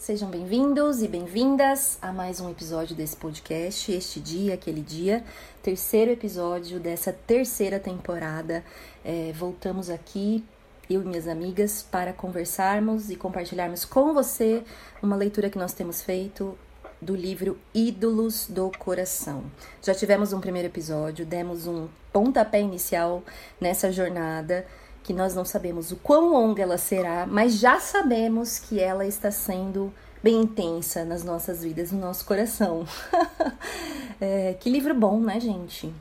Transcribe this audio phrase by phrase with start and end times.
[0.00, 5.22] Sejam bem-vindos e bem-vindas a mais um episódio desse podcast, este dia, aquele dia,
[5.62, 8.64] terceiro episódio dessa terceira temporada.
[9.04, 10.42] É, voltamos aqui
[10.88, 14.64] eu e minhas amigas para conversarmos e compartilharmos com você
[15.02, 16.56] uma leitura que nós temos feito
[16.98, 19.44] do livro Ídolos do Coração.
[19.82, 23.22] Já tivemos um primeiro episódio, demos um pontapé inicial
[23.60, 24.66] nessa jornada
[25.02, 29.30] que nós não sabemos o quão longa ela será, mas já sabemos que ela está
[29.30, 29.92] sendo
[30.22, 32.84] bem intensa nas nossas vidas, no nosso coração.
[34.20, 35.92] é, que livro bom, né, gente?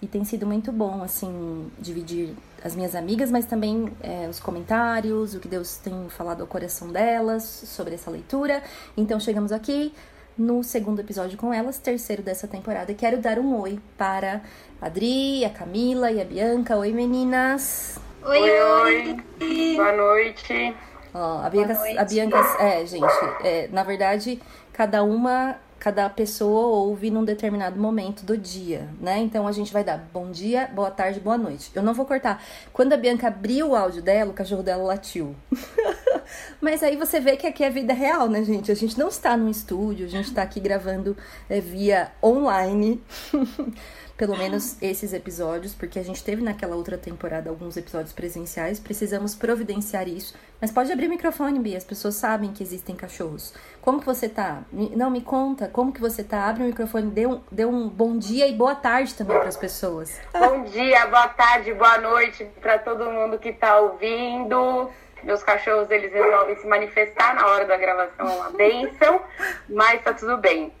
[0.00, 5.34] E tem sido muito bom, assim, dividir as minhas amigas, mas também é, os comentários,
[5.34, 8.62] o que Deus tem falado ao coração delas sobre essa leitura.
[8.96, 9.92] Então, chegamos aqui
[10.36, 12.94] no segundo episódio com elas, terceiro dessa temporada.
[12.94, 14.40] Quero dar um oi para
[14.80, 16.76] a Adri, a Camila e a Bianca.
[16.76, 18.07] Oi, meninas!
[18.24, 19.16] Oi, oi!
[19.40, 19.76] oi.
[19.76, 20.76] Boa noite!
[21.14, 23.06] Ó, a Bianca, a Bianca, é, gente,
[23.44, 24.40] é, na verdade,
[24.72, 29.18] cada uma cada pessoa ouve num determinado momento do dia, né?
[29.18, 31.70] Então a gente vai dar bom dia, boa tarde, boa noite.
[31.74, 32.42] Eu não vou cortar.
[32.72, 35.36] Quando a Bianca abriu o áudio dela, o cachorro dela latiu.
[36.60, 38.72] Mas aí você vê que aqui é vida real, né, gente?
[38.72, 41.16] A gente não está num estúdio, a gente está aqui gravando
[41.48, 43.00] é, via online.
[44.18, 49.36] pelo menos esses episódios, porque a gente teve naquela outra temporada alguns episódios presenciais, precisamos
[49.36, 50.34] providenciar isso.
[50.60, 53.54] Mas pode abrir o microfone, Bia, as pessoas sabem que existem cachorros.
[53.80, 54.62] Como que você tá?
[54.72, 56.48] Não, me conta, como que você tá?
[56.48, 59.56] Abre o microfone, dê um, dê um bom dia e boa tarde também para as
[59.56, 60.20] pessoas.
[60.32, 64.90] Bom dia, boa tarde, boa noite para todo mundo que tá ouvindo.
[65.22, 69.20] Meus cachorros, eles resolvem se manifestar na hora da gravação, é uma benção,
[69.68, 70.72] mas tá tudo bem.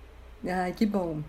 [0.44, 1.22] Ai, que bom.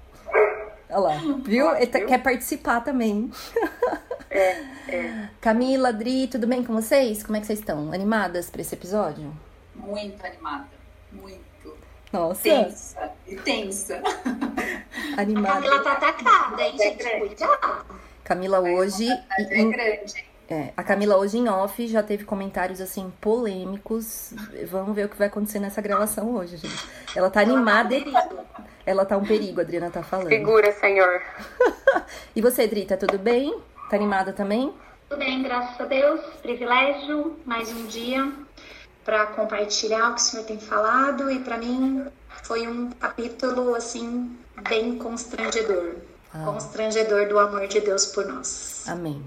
[0.89, 1.75] Olha lá, viu?
[1.75, 3.29] Ele tá, quer participar também.
[4.31, 5.29] É, é.
[5.41, 7.23] Camila, Adri, tudo bem com vocês?
[7.23, 7.91] Como é que vocês estão?
[7.91, 9.35] Animadas para esse episódio?
[9.73, 10.67] Muito animada,
[11.11, 11.75] muito.
[12.13, 12.43] Nossa.
[12.43, 13.99] Tensa e tensa.
[15.17, 15.57] Animada.
[15.57, 17.19] A Camila tá atacada, hein, gente?
[17.19, 17.85] Cuidado.
[18.23, 19.09] Camila hoje.
[19.09, 20.29] É grande.
[20.47, 24.33] É, a Camila hoje em off já teve comentários assim polêmicos.
[24.67, 26.87] Vamos ver o que vai acontecer nessa gravação hoje, gente.
[27.15, 27.95] Ela tá animada.
[28.89, 30.29] Ela tá um perigo, a Adriana tá falando.
[30.29, 31.21] Segura, senhor.
[32.35, 33.55] e você, Dri, tá tudo bem?
[33.87, 34.73] Tá animada também?
[35.07, 36.19] Tudo bem, graças a Deus.
[36.41, 38.33] Privilégio, mais um dia
[39.05, 42.03] para compartilhar o que o senhor tem falado e para mim
[42.41, 44.35] foi um capítulo assim
[44.67, 45.97] bem constrangedor.
[46.33, 46.45] Ah.
[46.45, 48.85] Constrangedor do amor de Deus por nós.
[48.87, 49.23] Amém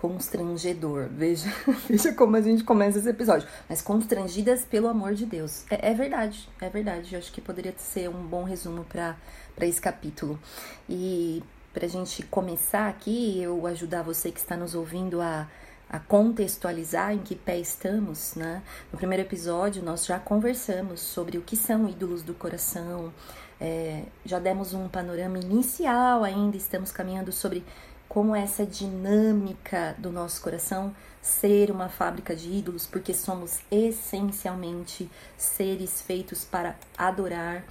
[0.00, 1.10] constrangedor.
[1.10, 1.52] Veja,
[1.86, 3.46] veja como a gente começa esse episódio.
[3.68, 5.66] Mas constrangidas pelo amor de Deus.
[5.70, 7.14] É, é verdade, é verdade.
[7.14, 9.14] Eu acho que poderia ser um bom resumo para
[9.60, 10.40] esse capítulo.
[10.88, 11.42] E
[11.74, 15.46] para a gente começar aqui, eu ajudar você que está nos ouvindo a,
[15.86, 18.62] a contextualizar em que pé estamos, né?
[18.90, 23.12] No primeiro episódio, nós já conversamos sobre o que são ídolos do coração.
[23.60, 27.62] É, já demos um panorama inicial ainda, estamos caminhando sobre
[28.10, 36.02] como essa dinâmica do nosso coração ser uma fábrica de ídolos, porque somos essencialmente seres
[36.02, 37.62] feitos para adorar.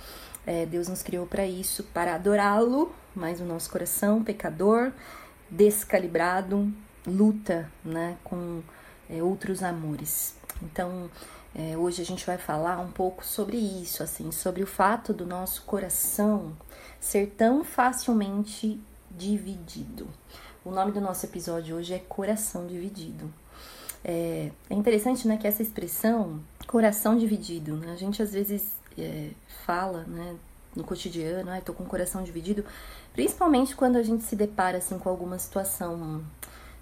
[0.48, 4.94] É, Deus nos criou para isso, para adorá-lo, mas o nosso coração pecador,
[5.50, 6.72] descalibrado,
[7.06, 8.62] luta né, com
[9.10, 10.36] é, outros amores.
[10.64, 11.12] Então,
[11.54, 15.26] é, hoje a gente vai falar um pouco sobre isso, assim, sobre o fato do
[15.26, 16.56] nosso coração
[16.98, 18.80] ser tão facilmente
[19.20, 20.08] dividido.
[20.64, 23.32] O nome do nosso episódio hoje é Coração Dividido.
[24.04, 28.64] É, é interessante, né, que essa expressão, coração dividido, né, a gente às vezes
[28.98, 29.32] é,
[29.66, 30.38] fala, né,
[30.74, 32.64] no cotidiano, ah, tô com o coração dividido,
[33.12, 36.24] principalmente quando a gente se depara, assim, com alguma situação,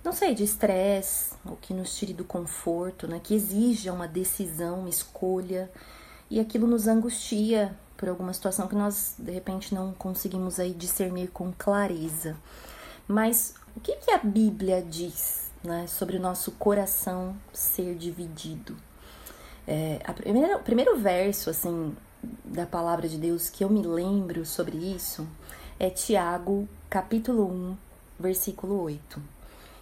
[0.03, 4.81] não sei, de estresse, ou que nos tire do conforto, né, que exija uma decisão,
[4.81, 5.71] uma escolha,
[6.29, 11.29] e aquilo nos angustia, por alguma situação que nós de repente não conseguimos aí discernir
[11.29, 12.37] com clareza.
[13.07, 18.77] Mas o que, que a Bíblia diz né, sobre o nosso coração ser dividido?
[19.67, 21.95] É, primeira, o primeiro verso assim
[22.45, 25.27] da palavra de Deus que eu me lembro sobre isso
[25.79, 27.77] é Tiago, capítulo 1,
[28.19, 29.21] versículo 8,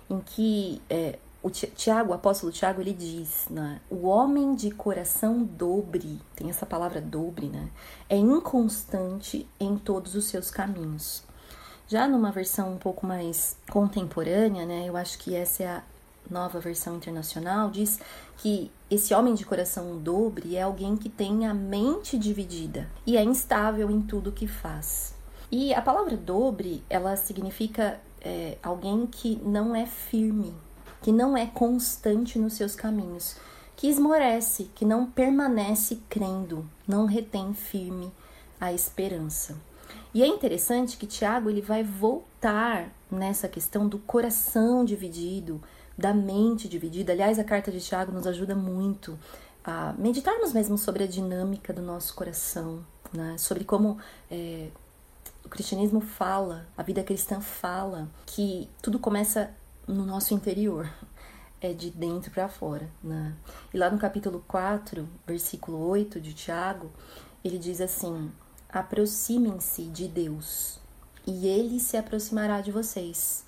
[0.09, 3.79] em que é, o Tiago, o apóstolo Tiago, ele diz, né?
[3.87, 7.69] O homem de coração dobre, tem essa palavra dobre, né?
[8.09, 11.23] É inconstante em todos os seus caminhos.
[11.87, 14.89] Já numa versão um pouco mais contemporânea, né?
[14.89, 15.83] Eu acho que essa é a
[16.27, 17.99] nova versão internacional, diz
[18.37, 23.23] que esse homem de coração dobre é alguém que tem a mente dividida e é
[23.23, 25.13] instável em tudo que faz.
[25.51, 30.51] E a palavra dobre, ela significa é, alguém que não é firme,
[31.05, 33.35] que não é constante nos seus caminhos,
[33.75, 38.11] que esmorece, que não permanece crendo, não retém firme
[38.59, 39.55] a esperança.
[40.15, 45.61] E é interessante que Tiago ele vai voltar nessa questão do coração dividido,
[45.95, 47.13] da mente dividida.
[47.13, 49.15] Aliás, a carta de Tiago nos ajuda muito
[49.63, 53.35] a meditarmos mesmo sobre a dinâmica do nosso coração, né?
[53.37, 53.99] sobre como
[54.31, 54.69] é,
[55.45, 59.53] o cristianismo fala, a vida cristã fala, que tudo começa
[59.87, 60.91] no nosso interior,
[61.61, 62.89] é de dentro para fora.
[63.03, 63.35] Né?
[63.73, 66.91] E lá no capítulo 4, versículo 8 de Tiago,
[67.43, 68.31] ele diz assim:
[68.69, 70.79] aproximem-se de Deus,
[71.25, 73.45] e ele se aproximará de vocês.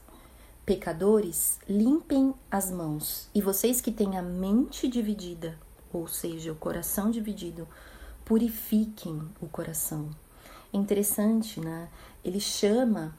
[0.66, 5.58] Pecadores, limpem as mãos, e vocês que têm a mente dividida,
[5.94, 7.68] ou seja, o coração dividido,
[8.26, 10.10] purifiquem o coração.
[10.74, 11.88] É interessante, né?
[12.24, 13.16] Ele chama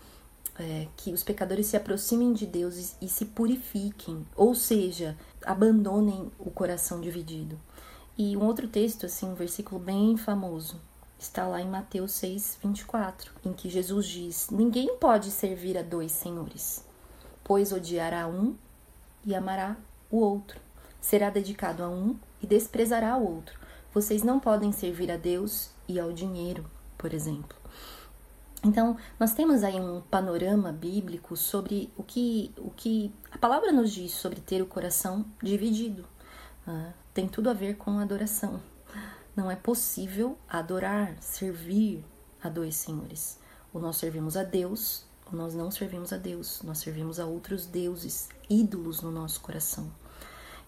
[0.59, 6.31] é, que os pecadores se aproximem de Deus e, e se purifiquem, ou seja, abandonem
[6.39, 7.59] o coração dividido.
[8.17, 10.81] E um outro texto, assim, um versículo bem famoso,
[11.19, 16.13] está lá em Mateus 6, 24, em que Jesus diz: Ninguém pode servir a dois
[16.13, 16.85] senhores,
[17.45, 18.57] pois odiará um
[19.25, 19.77] e amará
[20.11, 20.61] o outro,
[21.01, 23.59] será dedicado a um e desprezará o outro.
[23.93, 26.65] Vocês não podem servir a Deus e ao dinheiro,
[26.97, 27.58] por exemplo.
[28.65, 33.93] Então, nós temos aí um panorama bíblico sobre o que, o que a palavra nos
[33.93, 36.05] diz sobre ter o coração dividido.
[36.67, 38.61] Uh, tem tudo a ver com adoração.
[39.37, 42.05] Não é possível adorar, servir
[42.43, 43.39] a dois senhores.
[43.73, 46.61] Ou nós servimos a Deus, ou nós não servimos a Deus.
[46.65, 49.89] Nós servimos a outros deuses, ídolos no nosso coração.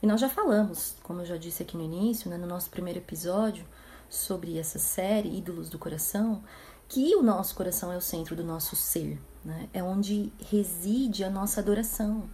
[0.01, 3.01] E nós já falamos, como eu já disse aqui no início, né, no nosso primeiro
[3.01, 3.67] episódio,
[4.09, 6.43] sobre essa série, Ídolos do Coração,
[6.91, 9.69] que o nosso coração é o centro do nosso ser, né?
[9.73, 12.25] é onde reside a nossa adoração,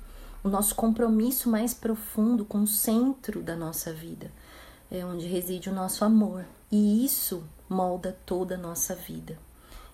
[0.43, 4.32] o nosso compromisso mais profundo com o centro da nossa vida,
[4.91, 9.38] é onde reside o nosso amor, e isso molda toda a nossa vida.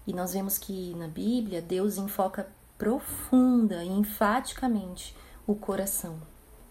[0.06, 2.48] E nós vemos que na Bíblia Deus enfoca
[2.78, 6.22] profunda e enfaticamente o coração,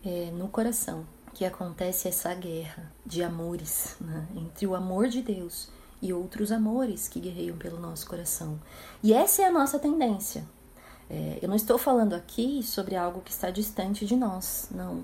[0.01, 4.27] é no coração que acontece essa guerra de amores né?
[4.33, 5.69] entre o amor de Deus
[6.01, 8.59] e outros amores que guerreiam pelo nosso coração.
[9.03, 10.43] E essa é a nossa tendência.
[11.09, 15.03] É, eu não estou falando aqui sobre algo que está distante de nós, não.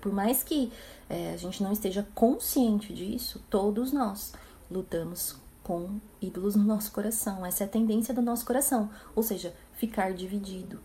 [0.00, 0.72] Por mais que
[1.08, 4.32] é, a gente não esteja consciente disso, todos nós
[4.70, 7.44] lutamos com ídolos no nosso coração.
[7.44, 10.80] Essa é a tendência do nosso coração, ou seja, ficar dividido.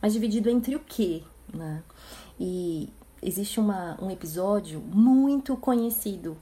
[0.00, 1.22] Mas dividido entre o quê?
[1.52, 1.82] Né?
[2.38, 6.36] E existe uma, um episódio muito conhecido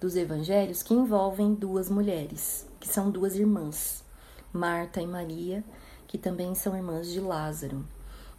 [0.00, 4.04] dos evangelhos que envolvem duas mulheres, que são duas irmãs,
[4.52, 5.64] Marta e Maria,
[6.06, 7.84] que também são irmãs de Lázaro.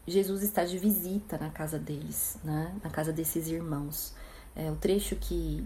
[0.08, 2.76] Jesus está de visita na casa deles, né?
[2.84, 4.14] na casa desses irmãos.
[4.56, 5.66] É, o trecho que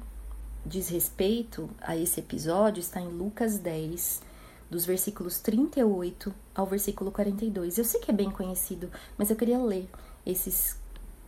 [0.66, 4.22] diz respeito a esse episódio está em Lucas 10,
[4.70, 7.78] dos versículos 38 ao versículo 42.
[7.78, 9.88] Eu sei que é bem conhecido, mas eu queria ler
[10.26, 10.78] esses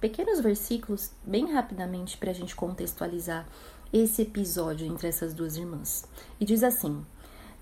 [0.02, 3.48] pequenos versículos bem rapidamente para a gente contextualizar
[3.98, 6.06] esse episódio entre essas duas irmãs.
[6.38, 7.06] E diz assim: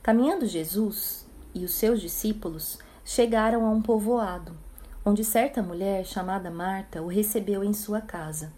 [0.02, 4.58] Caminhando Jesus e os seus discípulos chegaram a um povoado,
[5.06, 8.52] onde certa mulher chamada Marta o recebeu em sua casa.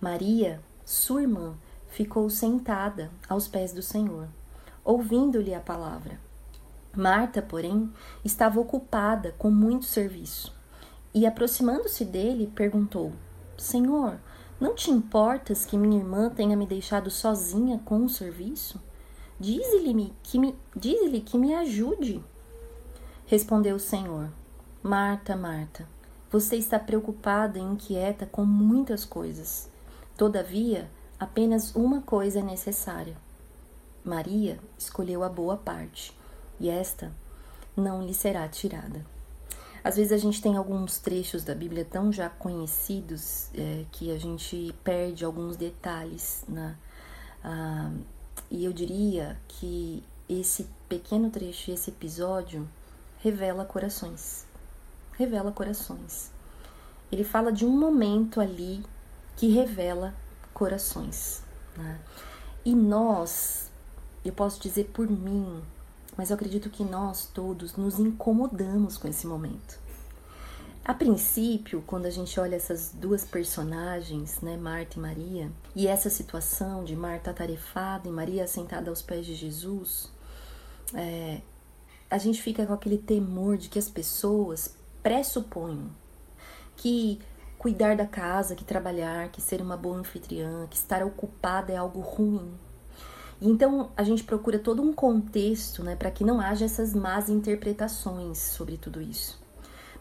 [0.00, 1.54] Maria, sua irmã,
[1.88, 4.26] ficou sentada aos pés do Senhor,
[4.84, 6.18] ouvindo-lhe a palavra.
[6.96, 7.92] Marta, porém,
[8.24, 10.52] estava ocupada com muito serviço
[11.14, 13.12] e, aproximando-se dele, perguntou:
[13.56, 14.18] Senhor,
[14.60, 18.80] não te importas que minha irmã tenha me deixado sozinha com o serviço?
[19.38, 22.22] Dize-lhe que me, diz-lhe que me ajude.
[23.26, 24.30] Respondeu o Senhor:
[24.82, 25.88] Marta, Marta,
[26.30, 29.68] você está preocupada e inquieta com muitas coisas.
[30.16, 33.16] Todavia, apenas uma coisa é necessária.
[34.04, 36.16] Maria escolheu a boa parte,
[36.60, 37.12] e esta
[37.76, 39.13] não lhe será tirada.
[39.84, 44.18] Às vezes a gente tem alguns trechos da Bíblia tão já conhecidos é, que a
[44.18, 46.74] gente perde alguns detalhes, né?
[47.44, 47.92] Ah,
[48.50, 52.66] e eu diria que esse pequeno trecho, esse episódio,
[53.18, 54.46] revela corações.
[55.18, 56.30] Revela corações.
[57.12, 58.82] Ele fala de um momento ali
[59.36, 60.14] que revela
[60.54, 61.42] corações.
[61.76, 62.00] Né?
[62.64, 63.70] E nós,
[64.24, 65.62] eu posso dizer por mim,
[66.16, 69.78] mas eu acredito que nós todos nos incomodamos com esse momento.
[70.84, 76.10] A princípio, quando a gente olha essas duas personagens, né, Marta e Maria, e essa
[76.10, 80.12] situação de Marta atarefada e Maria sentada aos pés de Jesus,
[80.92, 81.40] é,
[82.10, 85.90] a gente fica com aquele temor de que as pessoas pressupõem
[86.76, 87.18] que
[87.56, 92.00] cuidar da casa, que trabalhar, que ser uma boa anfitriã, que estar ocupada é algo
[92.00, 92.52] ruim.
[93.46, 98.38] Então a gente procura todo um contexto né, para que não haja essas más interpretações
[98.38, 99.38] sobre tudo isso.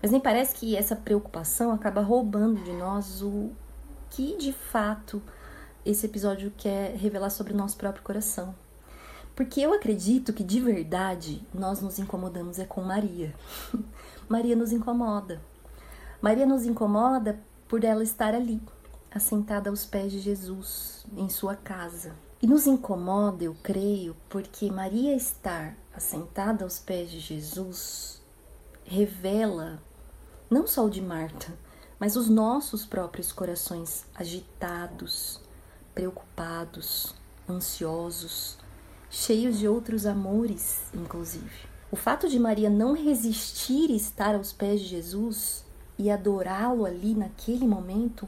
[0.02, 3.52] Mas nem parece que essa preocupação acaba roubando de nós o
[4.10, 5.22] que de fato
[5.86, 8.56] esse episódio quer revelar sobre o nosso próprio coração.
[9.36, 13.36] Porque eu acredito que de verdade nós nos incomodamos é com Maria.
[14.30, 15.42] Maria nos incomoda.
[16.22, 18.62] Maria nos incomoda por ela estar ali,
[19.12, 22.16] assentada aos pés de Jesus, em sua casa.
[22.44, 28.22] E nos incomoda, eu creio, porque Maria estar assentada aos pés de Jesus
[28.84, 29.82] revela
[30.50, 31.58] não só o de Marta,
[31.98, 35.40] mas os nossos próprios corações agitados,
[35.96, 37.16] preocupados,
[37.50, 38.58] ansiosos,
[39.10, 41.66] cheios de outros amores, inclusive.
[41.90, 45.64] O fato de Maria não resistir estar aos pés de Jesus
[45.98, 48.28] e adorá-lo ali naquele momento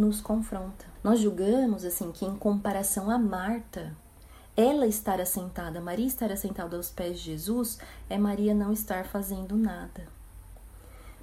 [0.00, 0.86] nos confronta.
[1.04, 3.94] Nós julgamos assim que em comparação a Marta,
[4.56, 7.78] ela estar assentada, Maria estar assentada aos pés de Jesus,
[8.08, 10.20] é Maria não estar fazendo nada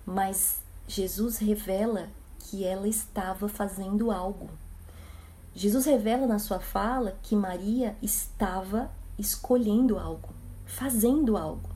[0.08, 2.08] mas Jesus revela
[2.40, 4.50] que ela estava fazendo algo.
[5.54, 10.30] Jesus revela na sua fala que Maria estava escolhendo algo,
[10.66, 11.70] fazendo algo.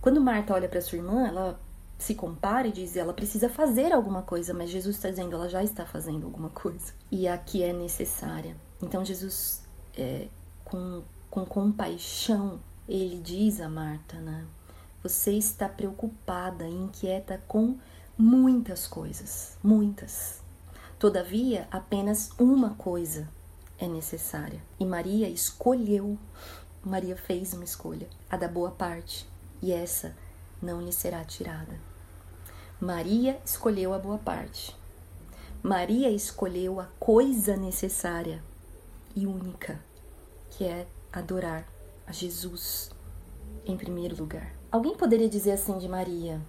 [0.00, 1.58] Quando Marta olha para sua irmã, ela
[2.00, 5.62] se compara e diz ela precisa fazer alguma coisa, mas Jesus está dizendo ela já
[5.62, 8.56] está fazendo alguma coisa e a que é necessária.
[8.82, 9.62] Então Jesus,
[9.96, 10.28] é,
[10.64, 14.46] com, com compaixão, ele diz a Marta, né?
[15.02, 17.78] Você está preocupada e inquieta com
[18.16, 20.42] muitas coisas, muitas.
[20.98, 23.28] Todavia, apenas uma coisa
[23.78, 24.62] é necessária.
[24.78, 26.18] E Maria escolheu,
[26.82, 29.26] Maria fez uma escolha, a da boa parte,
[29.62, 30.14] e essa
[30.60, 31.89] não lhe será tirada.
[32.80, 34.74] Maria escolheu a boa parte.
[35.62, 38.42] Maria escolheu a coisa necessária
[39.14, 39.78] e única,
[40.48, 41.68] que é adorar
[42.06, 42.90] a Jesus
[43.66, 44.54] em primeiro lugar.
[44.72, 46.40] Alguém poderia dizer assim de Maria: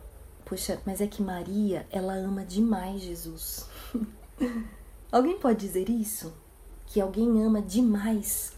[0.46, 3.68] Puxa, mas é que Maria, ela ama demais Jesus.
[5.12, 6.34] alguém pode dizer isso?
[6.86, 8.54] Que alguém ama demais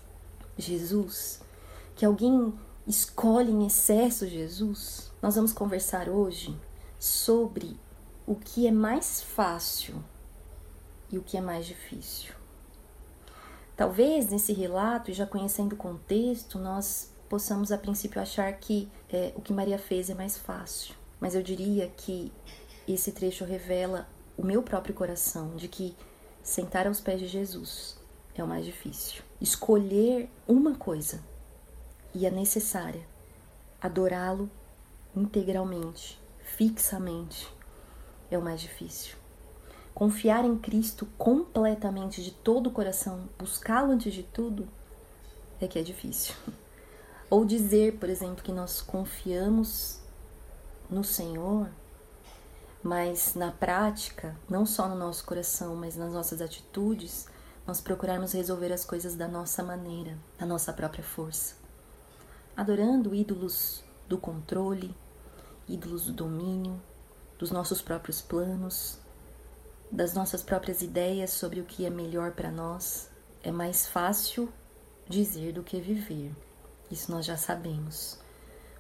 [0.56, 1.42] Jesus?
[1.96, 2.54] Que alguém
[2.86, 5.12] escolhe em excesso Jesus?
[5.20, 6.56] Nós vamos conversar hoje
[7.04, 7.78] sobre
[8.26, 10.02] o que é mais fácil
[11.12, 12.34] e o que é mais difícil.
[13.76, 19.34] Talvez nesse relato, e já conhecendo o contexto, nós possamos a princípio achar que é,
[19.36, 20.96] o que Maria fez é mais fácil.
[21.20, 22.32] Mas eu diria que
[22.88, 24.08] esse trecho revela
[24.38, 25.98] o meu próprio coração de que
[26.42, 27.98] sentar aos pés de Jesus
[28.34, 29.24] é o mais difícil.
[29.42, 31.22] Escolher uma coisa
[32.16, 33.06] e a necessária,
[33.82, 34.50] adorá-lo
[35.14, 36.23] integralmente,
[36.58, 37.52] fixamente,
[38.30, 39.16] é o mais difícil.
[39.94, 44.68] Confiar em Cristo completamente de todo o coração, buscá-lo antes de tudo,
[45.60, 46.36] é que é difícil.
[47.30, 50.00] Ou dizer, por exemplo, que nós confiamos
[50.90, 51.70] no Senhor,
[52.82, 57.28] mas na prática, não só no nosso coração, mas nas nossas atitudes,
[57.66, 61.56] nós procurarmos resolver as coisas da nossa maneira, da nossa própria força.
[62.56, 64.94] Adorando ídolos do controle,
[65.68, 66.82] ídolos do domínio,
[67.38, 68.98] dos nossos próprios planos,
[69.92, 73.10] das nossas próprias ideias sobre o que é melhor para nós,
[73.44, 74.52] é mais fácil
[75.08, 76.32] dizer do que viver.
[76.90, 78.18] Isso nós já sabemos.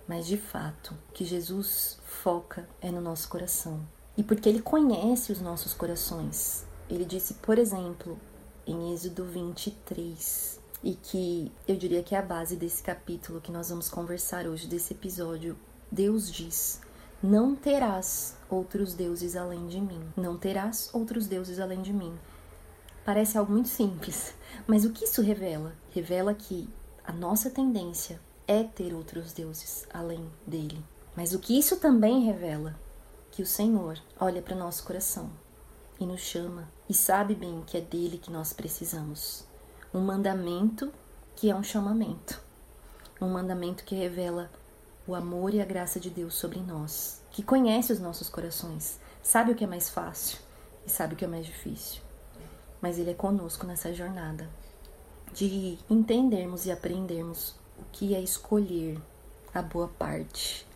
[0.07, 3.85] Mas de fato, o que Jesus foca é no nosso coração.
[4.17, 6.65] E porque ele conhece os nossos corações.
[6.89, 8.19] Ele disse, por exemplo,
[8.67, 13.69] em Êxodo 23, e que eu diria que é a base desse capítulo que nós
[13.69, 15.57] vamos conversar hoje, desse episódio.
[15.93, 16.81] Deus diz:
[17.21, 20.01] Não terás outros deuses além de mim.
[20.17, 22.17] Não terás outros deuses além de mim.
[23.05, 24.33] Parece algo muito simples,
[24.65, 25.75] mas o que isso revela?
[25.91, 26.67] Revela que
[27.05, 30.83] a nossa tendência é ter outros deuses além dele.
[31.15, 32.75] Mas o que isso também revela?
[33.29, 35.29] Que o Senhor olha para nosso coração
[35.99, 39.45] e nos chama e sabe bem que é dele que nós precisamos.
[39.93, 40.91] Um mandamento
[41.35, 42.41] que é um chamamento.
[43.21, 44.49] Um mandamento que revela
[45.07, 49.51] o amor e a graça de Deus sobre nós, que conhece os nossos corações, sabe
[49.51, 50.39] o que é mais fácil
[50.85, 52.01] e sabe o que é mais difícil.
[52.81, 54.49] mas Ele é conosco nessa jornada
[55.33, 58.99] de entendermos e aprendermos o que é escolher
[59.53, 60.67] a boa parte.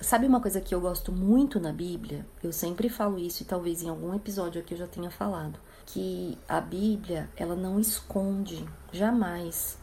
[0.00, 2.26] Sabe uma coisa que eu gosto muito na Bíblia?
[2.42, 6.38] Eu sempre falo isso e talvez em algum episódio aqui eu já tenha falado, que
[6.48, 9.78] a Bíblia, ela não esconde jamais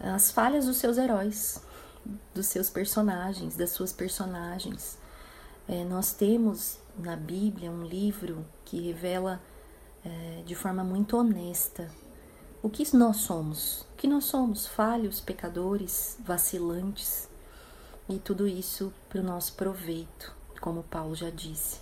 [0.00, 1.63] as falhas dos seus heróis,
[2.34, 4.98] dos seus personagens, das suas personagens.
[5.68, 9.40] É, nós temos na Bíblia um livro que revela
[10.04, 11.90] é, de forma muito honesta
[12.64, 13.82] o que nós somos.
[13.92, 14.66] O que nós somos?
[14.66, 17.28] Falhos, pecadores, vacilantes.
[18.08, 21.80] E tudo isso para o nosso proveito, como Paulo já disse.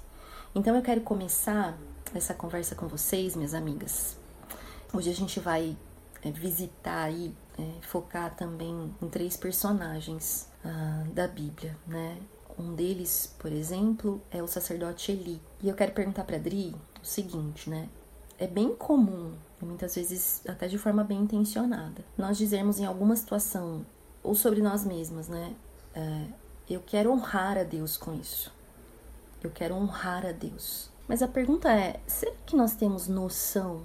[0.53, 1.79] Então eu quero começar
[2.13, 4.17] essa conversa com vocês, minhas amigas.
[4.93, 5.77] Hoje a gente vai
[6.21, 12.19] é, visitar e é, focar também em três personagens ah, da Bíblia, né?
[12.59, 15.41] Um deles, por exemplo, é o sacerdote Eli.
[15.63, 17.89] E eu quero perguntar para Adri o seguinte, né?
[18.39, 23.87] É bem comum, muitas vezes até de forma bem intencionada, nós dizermos em alguma situação,
[24.23, 25.55] ou sobre nós mesmas, né?
[25.95, 26.27] É,
[26.69, 28.53] eu quero honrar a Deus com isso.
[29.43, 30.91] Eu quero honrar a Deus.
[31.09, 33.83] Mas a pergunta é: será que nós temos noção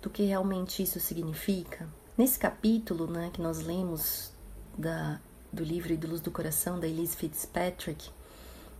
[0.00, 1.88] do que realmente isso significa?
[2.20, 4.30] Nesse capítulo, né, que nós lemos
[4.76, 5.18] da,
[5.50, 8.10] do livro Ídolos do Coração da Elise Fitzpatrick,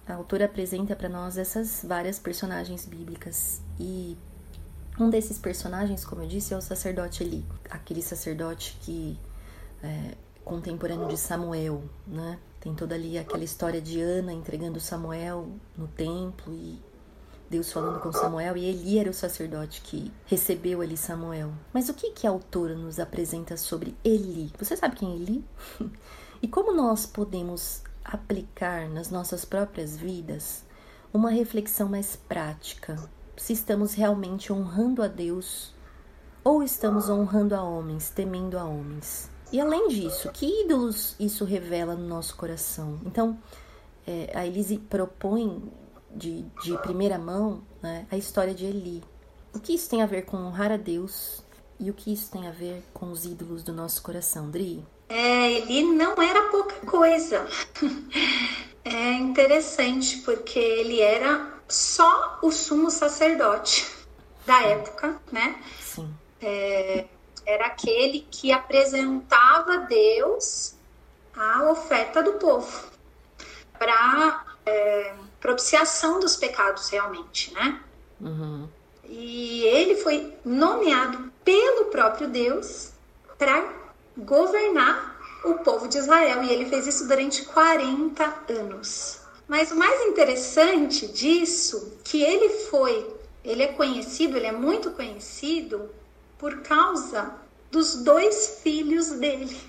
[0.07, 4.15] a autora apresenta para nós essas várias personagens bíblicas e
[5.01, 9.19] um desses personagens, como eu disse, é o sacerdote Eli, aquele sacerdote que
[9.83, 12.39] é contemporâneo de Samuel, né?
[12.61, 16.79] Tem toda ali aquela história de Ana entregando Samuel no templo e
[17.51, 21.51] Deus falando com Samuel e Eli era o sacerdote que recebeu ali Samuel.
[21.73, 24.53] Mas o que, que a autora nos apresenta sobre Eli?
[24.57, 25.45] Você sabe quem é Eli?
[26.41, 30.65] e como nós podemos aplicar nas nossas próprias vidas
[31.13, 32.97] uma reflexão mais prática?
[33.37, 35.75] Se estamos realmente honrando a Deus
[36.45, 39.29] ou estamos honrando a homens, temendo a homens?
[39.51, 43.01] E além disso, que ídolos isso revela no nosso coração?
[43.05, 43.37] Então,
[44.07, 45.61] é, a Elise propõe
[46.15, 49.03] de, de primeira mão né, a história de Eli.
[49.55, 51.43] O que isso tem a ver com honrar a Deus
[51.79, 54.85] e o que isso tem a ver com os ídolos do nosso coração, Dri?
[55.09, 57.47] É, Eli não era pouca coisa.
[58.83, 63.87] É interessante porque ele era só o sumo sacerdote
[64.47, 65.63] da época, né?
[65.79, 66.13] Sim.
[66.41, 67.05] É,
[67.45, 70.75] era aquele que apresentava a Deus
[71.37, 72.91] a oferta do povo
[73.79, 77.81] para é, propiciação dos pecados realmente, né?
[78.21, 78.69] Uhum.
[79.05, 82.93] E ele foi nomeado pelo próprio Deus
[83.39, 83.73] para
[84.17, 86.43] governar o povo de Israel.
[86.43, 89.21] E ele fez isso durante 40 anos.
[89.49, 93.05] Mas o mais interessante disso, que ele foi,
[93.45, 95.91] ele é conhecido, ele é muito conhecido
[96.39, 97.35] por causa
[97.71, 99.61] dos dois filhos dele,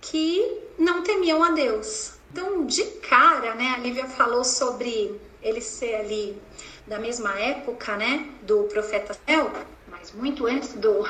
[0.00, 2.12] que não temiam a Deus.
[2.32, 6.36] Então, de cara, né, a Lívia falou sobre ele ser ali
[6.86, 9.50] da mesma época, né, do profeta Samuel,
[9.88, 11.04] mas muito antes do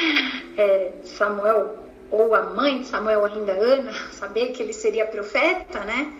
[0.56, 1.78] é, Samuel,
[2.10, 6.12] ou a mãe de Samuel ainda, Ana, saber que ele seria profeta, né?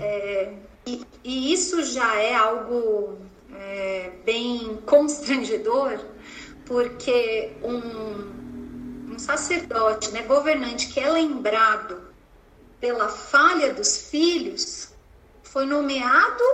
[0.00, 0.52] É,
[0.86, 3.18] e, e, isso já é algo
[3.54, 5.98] é, bem constrangedor,
[6.64, 12.05] porque um, um sacerdote, né, governante, que é lembrado
[12.80, 14.90] pela falha dos filhos,
[15.42, 16.44] foi nomeado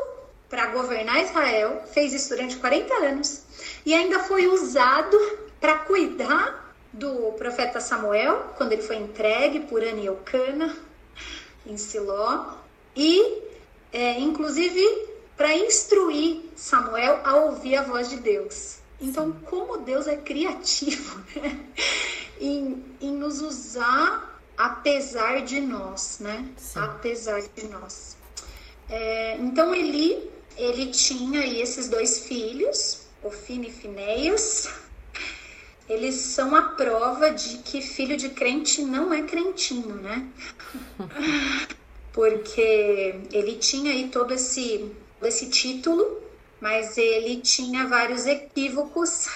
[0.49, 3.43] para governar Israel, fez isso durante 40 anos
[3.87, 5.19] e ainda foi usado
[5.61, 10.77] para cuidar do profeta Samuel, quando ele foi entregue por Ana e Eucana
[11.67, 12.55] em Siló,
[12.95, 13.43] e
[13.93, 18.79] é, inclusive para instruir Samuel a ouvir a voz de Deus.
[19.01, 21.59] Então, como Deus é criativo né?
[22.41, 26.49] em, em nos usar apesar de nós, né?
[26.57, 26.81] Sim.
[26.81, 28.17] Apesar de nós.
[28.88, 34.69] É, então Eli, ele tinha aí esses dois filhos, Ofine e Finéias.
[35.88, 40.27] Eles são a prova de que filho de crente não é crentinho, né?
[42.12, 44.91] Porque ele tinha aí todo esse,
[45.23, 46.23] esse título,
[46.61, 49.29] mas ele tinha vários equívocos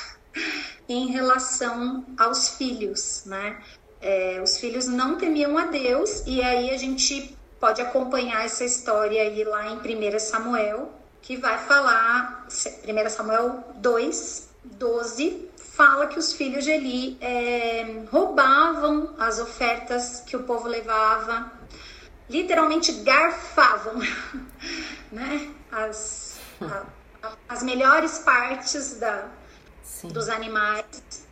[0.89, 3.61] em relação aos filhos, né?
[4.09, 9.21] É, os filhos não temiam a Deus, e aí a gente pode acompanhar essa história
[9.21, 16.33] aí lá em 1 Samuel, que vai falar, 1 Samuel 2, 12, fala que os
[16.33, 21.51] filhos de Eli é, roubavam as ofertas que o povo levava,
[22.31, 23.95] literalmente garfavam,
[25.11, 25.51] né?
[25.73, 26.85] As, a,
[27.49, 29.27] as melhores partes da,
[30.05, 31.26] dos animais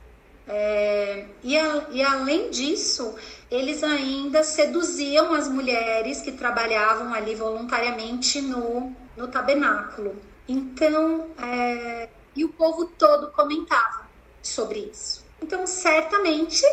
[0.46, 3.14] É, e, a, e além disso,
[3.50, 10.16] eles ainda seduziam as mulheres que trabalhavam ali voluntariamente no, no tabernáculo.
[10.46, 14.06] Então, é, e o povo todo comentava
[14.42, 15.24] sobre isso.
[15.40, 16.64] Então, certamente,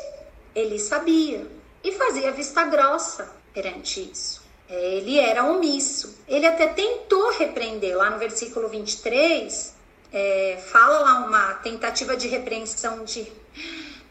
[0.53, 1.47] ele sabia
[1.83, 4.41] e fazia vista grossa perante isso.
[4.69, 6.17] É, ele era omisso.
[6.27, 9.75] Ele até tentou repreender, lá no versículo 23,
[10.13, 13.31] é, fala lá uma tentativa de repreensão de,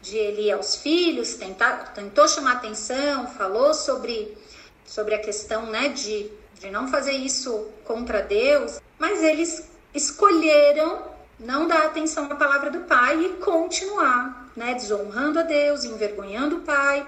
[0.01, 4.37] de Eli aos filhos, tentar, tentou chamar atenção, falou sobre,
[4.85, 11.67] sobre a questão né, de, de não fazer isso contra Deus, mas eles escolheram não
[11.67, 17.05] dar atenção à palavra do pai e continuar, né, desonrando a Deus, envergonhando o pai.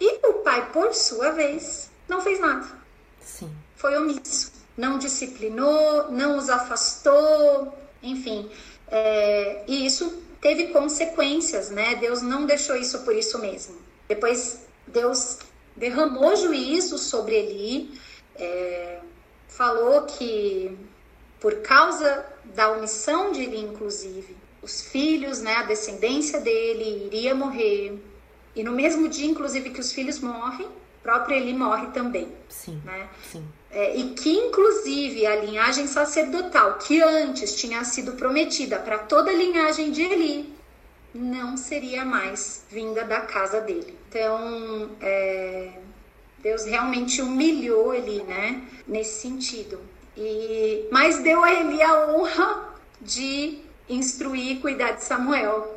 [0.00, 2.66] E o pai, por sua vez, não fez nada.
[3.20, 3.50] Sim.
[3.76, 8.50] Foi omisso, não disciplinou, não os afastou, enfim.
[8.88, 11.94] É, e isso teve consequências, né?
[11.96, 13.76] Deus não deixou isso por isso mesmo.
[14.08, 15.38] Depois Deus
[15.76, 18.00] derramou juízo sobre Eli,
[18.36, 19.00] é,
[19.48, 20.76] falou que
[21.40, 27.98] por causa da omissão de Eli, inclusive, os filhos, né, a descendência dele iria morrer.
[28.54, 30.68] E no mesmo dia, inclusive, que os filhos morrem,
[31.06, 32.28] próprio Eli morre também.
[32.48, 32.82] Sim.
[32.84, 33.08] Né?
[33.30, 33.46] Sim.
[33.70, 39.34] É, e que, inclusive, a linhagem sacerdotal, que antes tinha sido prometida para toda a
[39.34, 40.52] linhagem de Eli,
[41.14, 43.96] não seria mais vinda da casa dele.
[44.08, 45.70] Então, é,
[46.42, 48.62] Deus realmente humilhou Eli, né?
[48.86, 49.78] Nesse sentido.
[50.16, 55.72] E, mas deu a Eli a honra de instruir e cuidar de Samuel.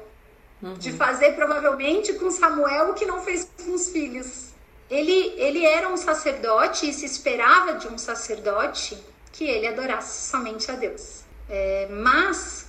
[0.62, 0.74] Uhum.
[0.74, 4.49] De fazer provavelmente com Samuel o que não fez com os filhos.
[4.90, 8.98] Ele, ele era um sacerdote e se esperava de um sacerdote
[9.32, 11.22] que ele adorasse somente a Deus.
[11.48, 12.68] É, mas,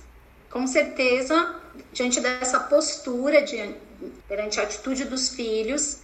[0.49, 1.55] com certeza,
[1.91, 3.75] diante dessa postura, de,
[4.27, 5.99] perante a atitude dos filhos,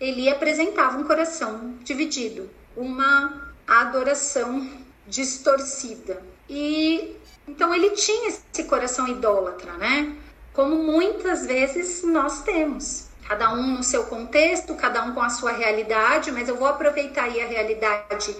[0.00, 4.68] ele apresentava um coração dividido, uma adoração
[5.06, 6.22] distorcida.
[6.48, 10.16] E então ele tinha esse coração idólatra, né?
[10.52, 13.03] Como muitas vezes nós temos.
[13.28, 17.24] Cada um no seu contexto, cada um com a sua realidade, mas eu vou aproveitar
[17.24, 18.36] aí a realidade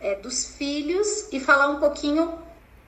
[0.00, 2.38] é, dos filhos e falar um pouquinho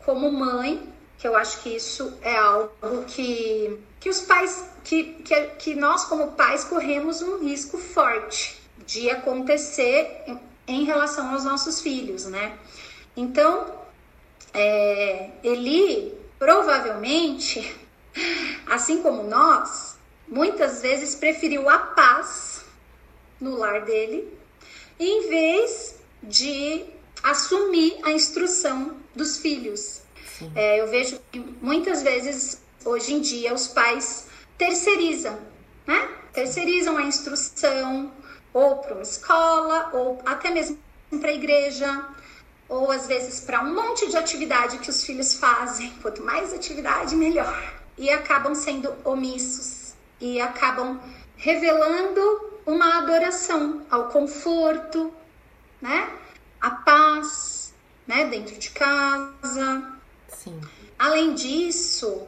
[0.04, 5.40] como mãe, que eu acho que isso é algo que, que os pais, que, que,
[5.58, 11.80] que nós como pais corremos um risco forte de acontecer em, em relação aos nossos
[11.80, 12.58] filhos, né?
[13.16, 13.66] Então,
[14.54, 17.76] é, Eli provavelmente,
[18.66, 19.89] assim como nós,
[20.30, 22.64] muitas vezes preferiu a paz
[23.40, 24.32] no lar dele,
[24.98, 26.84] em vez de
[27.22, 30.02] assumir a instrução dos filhos.
[30.54, 35.38] É, eu vejo que muitas vezes, hoje em dia, os pais terceirizam,
[35.86, 36.08] né?
[36.32, 38.12] Terceirizam a instrução
[38.52, 40.78] ou para uma escola, ou até mesmo
[41.20, 42.08] para a igreja,
[42.68, 45.92] ou às vezes para um monte de atividade que os filhos fazem.
[46.02, 47.74] Quanto mais atividade, melhor.
[47.98, 49.79] E acabam sendo omissos
[50.20, 51.00] e acabam
[51.36, 55.12] revelando uma adoração ao conforto,
[55.80, 56.08] né?
[56.60, 57.72] A paz,
[58.06, 59.94] né, dentro de casa.
[60.28, 60.60] Sim.
[60.98, 62.26] Além disso,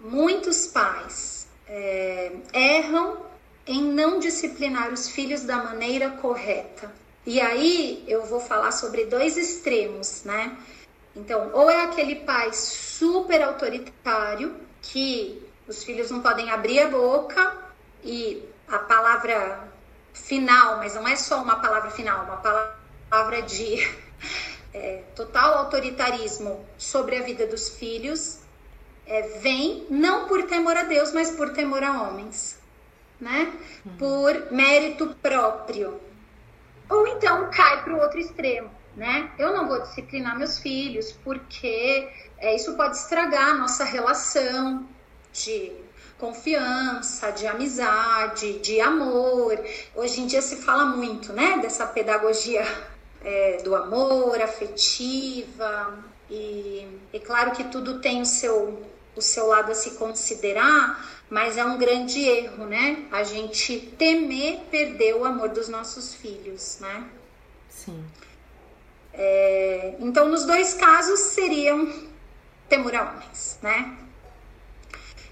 [0.00, 3.18] muitos pais é, erram
[3.66, 6.90] em não disciplinar os filhos da maneira correta.
[7.26, 10.56] E aí eu vou falar sobre dois extremos, né?
[11.16, 17.56] Então, ou é aquele pai super autoritário que os filhos não podem abrir a boca
[18.02, 19.68] e a palavra
[20.12, 22.36] final, mas não é só uma palavra final, uma
[23.10, 23.76] palavra de
[24.72, 28.40] é, total autoritarismo sobre a vida dos filhos,
[29.06, 32.58] é, vem não por temor a Deus, mas por temor a homens,
[33.20, 33.52] né?
[33.84, 33.96] Uhum.
[33.96, 36.00] Por mérito próprio.
[36.88, 39.30] Ou então cai para o outro extremo, né?
[39.38, 44.86] Eu não vou disciplinar meus filhos porque é, isso pode estragar a nossa relação
[45.34, 45.72] de
[46.18, 49.58] confiança, de amizade, de amor.
[49.94, 52.64] Hoje em dia se fala muito, né, dessa pedagogia
[53.22, 55.98] é, do amor, afetiva.
[56.30, 58.82] E é claro que tudo tem o seu,
[59.14, 63.06] o seu lado a se considerar, mas é um grande erro, né?
[63.10, 67.04] A gente temer perder o amor dos nossos filhos, né?
[67.68, 68.04] Sim.
[69.12, 71.92] É, então, nos dois casos seriam
[72.68, 74.03] temor a homens, né?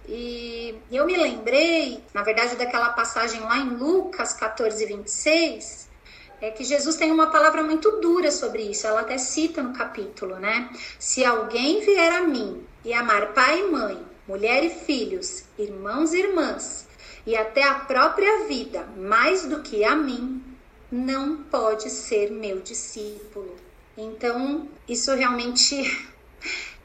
[0.08, 5.88] E eu me lembrei, na verdade, daquela passagem lá em Lucas 14, 26,
[6.40, 8.86] é que Jesus tem uma palavra muito dura sobre isso.
[8.86, 10.70] Ela até cita no capítulo, né?
[10.98, 16.18] Se alguém vier a mim e amar pai e mãe, mulher e filhos, irmãos e
[16.18, 16.88] irmãs,
[17.24, 20.42] e até a própria vida, mais do que a mim,
[20.90, 23.56] não pode ser meu discípulo.
[23.96, 26.10] Então, isso realmente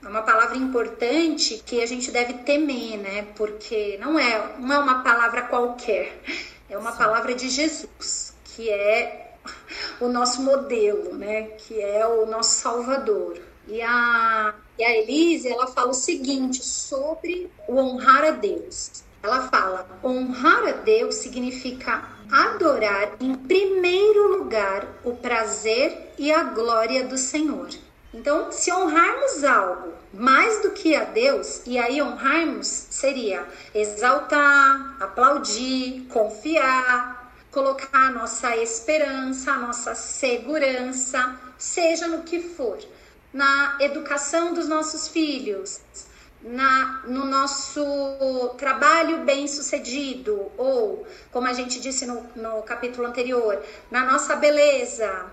[0.03, 3.27] é uma palavra importante que a gente deve temer, né?
[3.35, 6.21] Porque não é, não é uma palavra qualquer,
[6.69, 6.97] é uma Sim.
[6.97, 9.35] palavra de Jesus, que é
[9.99, 11.43] o nosso modelo, né?
[11.57, 13.39] Que é o nosso Salvador.
[13.67, 19.03] E a, e a Elise, ela fala o seguinte sobre o honrar a Deus.
[19.21, 27.05] Ela fala: honrar a Deus significa adorar em primeiro lugar o prazer e a glória
[27.05, 27.69] do Senhor.
[28.13, 36.07] Então, se honrarmos algo mais do que a Deus, e aí honrarmos seria exaltar, aplaudir,
[36.09, 42.79] confiar, colocar a nossa esperança, a nossa segurança, seja no que for,
[43.33, 45.81] na educação dos nossos filhos,
[46.41, 53.61] na, no nosso trabalho bem sucedido, ou, como a gente disse no, no capítulo anterior,
[53.91, 55.25] na nossa beleza,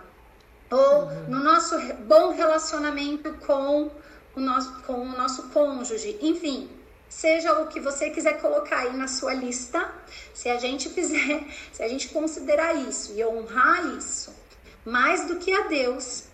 [0.70, 1.24] ou uhum.
[1.29, 3.90] no nosso bom relacionamento com
[4.35, 6.70] o, nosso, com o nosso cônjuge, enfim.
[7.09, 9.88] Seja o que você quiser colocar aí na sua lista,
[10.33, 14.35] se a gente fizer, se a gente considerar isso e honrar isso,
[14.85, 16.24] mais do que a Deus,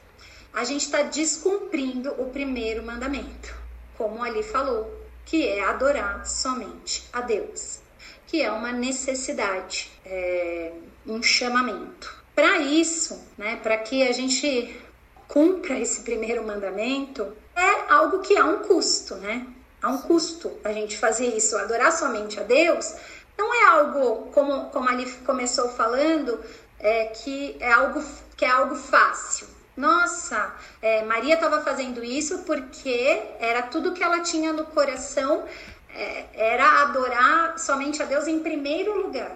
[0.55, 3.61] a gente está descumprindo o primeiro mandamento
[4.01, 4.91] como ali falou,
[5.27, 7.81] que é adorar somente a Deus,
[8.27, 10.73] que é uma necessidade, é,
[11.07, 12.20] um chamamento.
[12.35, 14.81] Para isso, né, para que a gente
[15.29, 19.47] cumpra esse primeiro mandamento, é algo que há um custo, né?
[19.83, 22.95] Há um custo a gente fazer isso, adorar somente a Deus.
[23.39, 26.41] Não é algo, como, como ali começou falando,
[26.79, 28.03] é, que é algo
[28.37, 29.47] que é algo fácil
[29.81, 35.45] nossa, é, Maria estava fazendo isso porque era tudo que ela tinha no coração,
[35.89, 39.35] é, era adorar somente a Deus em primeiro lugar.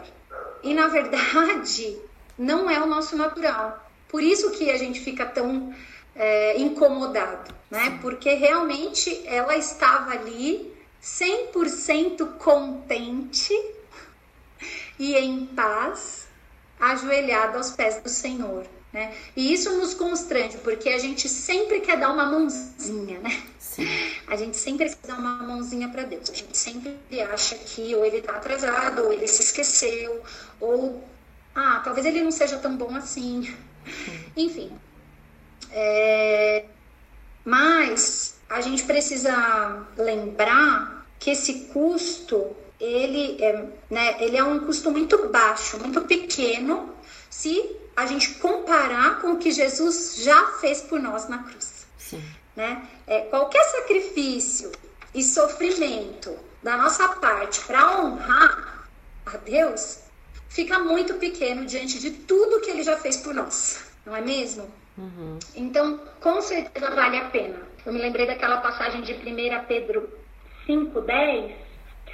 [0.63, 1.99] E na verdade,
[2.39, 3.91] não é o nosso natural.
[4.09, 5.75] Por isso que a gente fica tão
[6.15, 7.99] é, incomodado, né?
[8.01, 13.53] Porque realmente ela estava ali 100% contente
[14.99, 16.27] e em paz,
[16.79, 18.65] ajoelhada aos pés do Senhor.
[18.93, 19.13] Né?
[19.35, 23.43] E isso nos constrange, porque a gente sempre quer dar uma mãozinha, né?
[23.59, 23.89] Sim.
[24.29, 26.31] A gente sempre quer dar uma mãozinha para Deus.
[26.31, 26.97] A gente sempre
[27.33, 30.23] acha que ou ele está atrasado, ou ele se esqueceu,
[30.61, 31.03] ou
[31.55, 33.55] ah, talvez ele não seja tão bom assim.
[34.37, 34.73] Enfim.
[35.71, 36.65] É...
[37.45, 44.91] Mas a gente precisa lembrar que esse custo ele é, né, ele é um custo
[44.91, 46.95] muito baixo, muito pequeno,
[47.31, 51.87] se a gente comparar com o que Jesus já fez por nós na cruz.
[51.97, 52.23] Sim.
[52.57, 52.87] Né?
[53.07, 54.73] É, qualquer sacrifício
[55.15, 58.89] e sofrimento da nossa parte para honrar
[59.27, 60.04] a Deus
[60.55, 64.71] fica muito pequeno diante de tudo que ele já fez por nós, não é mesmo?
[64.97, 65.39] Uhum.
[65.57, 67.59] Então, com certeza vale a pena.
[67.85, 70.09] Eu me lembrei daquela passagem de 1 Pedro
[70.69, 71.53] 5,10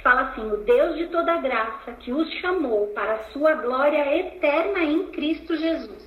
[0.01, 4.83] fala assim: o Deus de toda graça que os chamou para a sua glória eterna
[4.83, 6.03] em Cristo Jesus,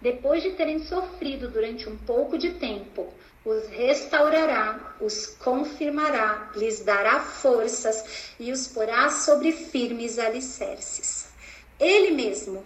[0.00, 3.12] depois de terem sofrido durante um pouco de tempo,
[3.44, 11.31] os restaurará, os confirmará, lhes dará forças e os porá sobre firmes alicerces.
[11.78, 12.64] Ele mesmo,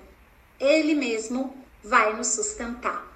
[0.59, 3.07] ele mesmo vai nos sustentar.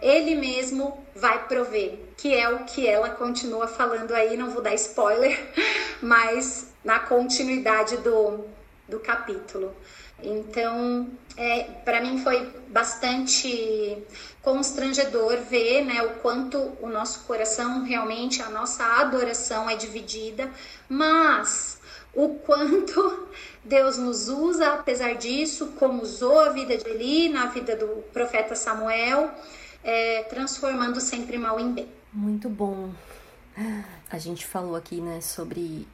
[0.00, 4.74] Ele mesmo vai prover, que é o que ela continua falando aí, não vou dar
[4.74, 5.38] spoiler,
[6.02, 8.44] mas na continuidade do,
[8.88, 9.74] do capítulo.
[10.22, 13.98] Então, é, para mim foi bastante
[14.42, 20.50] constrangedor ver né, o quanto o nosso coração, realmente, a nossa adoração é dividida,
[20.88, 21.78] mas
[22.14, 23.28] o quanto
[23.64, 28.54] Deus nos usa, apesar disso, como usou a vida de Eli, na vida do profeta
[28.54, 29.30] Samuel,
[29.82, 31.88] é, transformando sempre mal em bem.
[32.12, 32.90] Muito bom.
[34.10, 35.86] A gente falou aqui né, sobre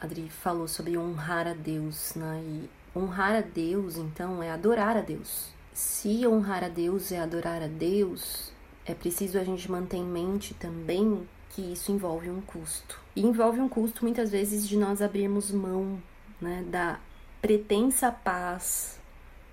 [0.00, 2.40] Adri falou sobre honrar a Deus, né?
[2.44, 5.48] E honrar a Deus, então, é adorar a Deus.
[5.74, 8.52] Se honrar a Deus é adorar a Deus,
[8.86, 13.00] é preciso a gente manter em mente também que isso envolve um custo.
[13.16, 16.00] E envolve um custo, muitas vezes, de nós abrirmos mão
[16.40, 17.00] né, da
[17.40, 18.98] pretensa paz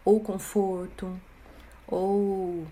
[0.03, 1.19] ou conforto
[1.87, 2.65] ou,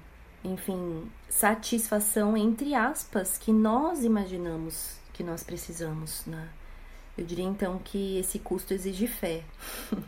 [0.43, 6.49] enfim, satisfação, entre aspas, que nós imaginamos que nós precisamos, né?
[7.15, 9.43] Eu diria então que esse custo exige fé.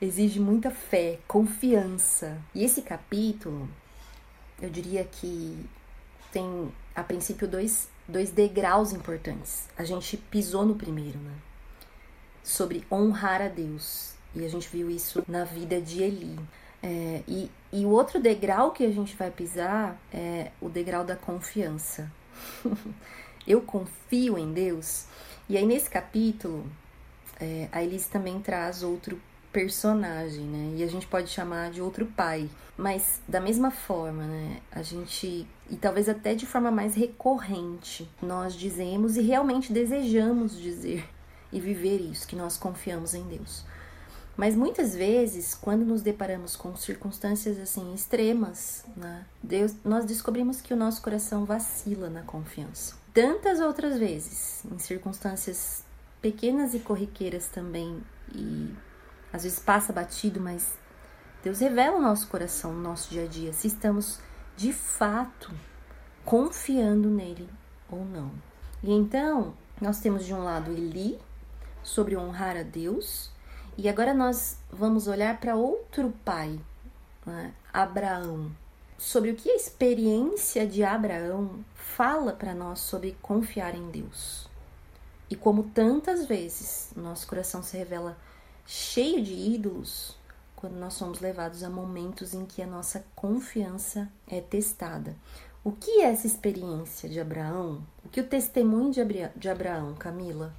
[0.00, 2.38] exige muita fé, confiança.
[2.54, 3.68] E esse capítulo,
[4.60, 5.66] eu diria que
[6.32, 9.68] tem, a princípio, dois, dois degraus importantes.
[9.76, 11.34] A gente pisou no primeiro, né?
[12.46, 14.14] Sobre honrar a Deus.
[14.32, 16.38] E a gente viu isso na vida de Eli.
[16.80, 21.16] É, e, e o outro degrau que a gente vai pisar é o degrau da
[21.16, 22.10] confiança.
[23.46, 25.06] eu confio em Deus.
[25.48, 26.64] E aí, nesse capítulo,
[27.40, 29.20] é, a Elise também traz outro
[29.52, 30.74] personagem, né?
[30.76, 32.48] E a gente pode chamar de outro pai.
[32.76, 34.60] Mas da mesma forma, né?
[34.70, 41.15] A gente, e talvez até de forma mais recorrente, nós dizemos e realmente desejamos dizer
[41.56, 43.64] e viver isso, que nós confiamos em Deus.
[44.36, 50.74] Mas muitas vezes, quando nos deparamos com circunstâncias assim extremas, né, Deus, nós descobrimos que
[50.74, 52.94] o nosso coração vacila na confiança.
[53.14, 55.82] Tantas outras vezes, em circunstâncias
[56.20, 58.02] pequenas e corriqueiras também,
[58.34, 58.74] e
[59.32, 60.74] às vezes passa batido, mas
[61.42, 64.20] Deus revela o nosso coração no nosso dia a dia, se estamos
[64.54, 65.50] de fato
[66.26, 67.48] confiando nele
[67.88, 68.30] ou não.
[68.82, 71.18] E então, nós temos de um lado Eli,
[71.86, 73.30] sobre honrar a Deus,
[73.78, 76.58] e agora nós vamos olhar para outro pai,
[77.24, 77.54] né?
[77.72, 78.50] Abraão,
[78.98, 84.48] sobre o que a experiência de Abraão fala para nós sobre confiar em Deus.
[85.30, 88.16] E como tantas vezes nosso coração se revela
[88.66, 90.16] cheio de ídolos
[90.54, 95.14] quando nós somos levados a momentos em que a nossa confiança é testada.
[95.62, 97.84] O que é essa experiência de Abraão?
[98.04, 98.92] O que o testemunho
[99.36, 100.54] de Abraão, Camila,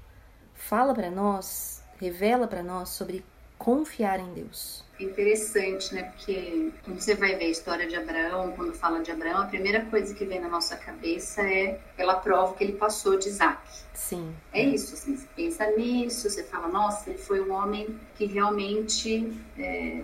[0.68, 3.24] fala para nós, revela para nós sobre
[3.58, 4.84] confiar em Deus?
[5.00, 6.04] Interessante, né?
[6.04, 9.86] Porque quando você vai ver a história de Abraão, quando fala de Abraão, a primeira
[9.86, 13.62] coisa que vem na nossa cabeça é pela prova que ele passou de Isaac.
[13.94, 14.36] Sim.
[14.52, 19.32] É isso, assim, você pensa nisso, você fala, nossa, ele foi um homem que realmente
[19.58, 20.04] é,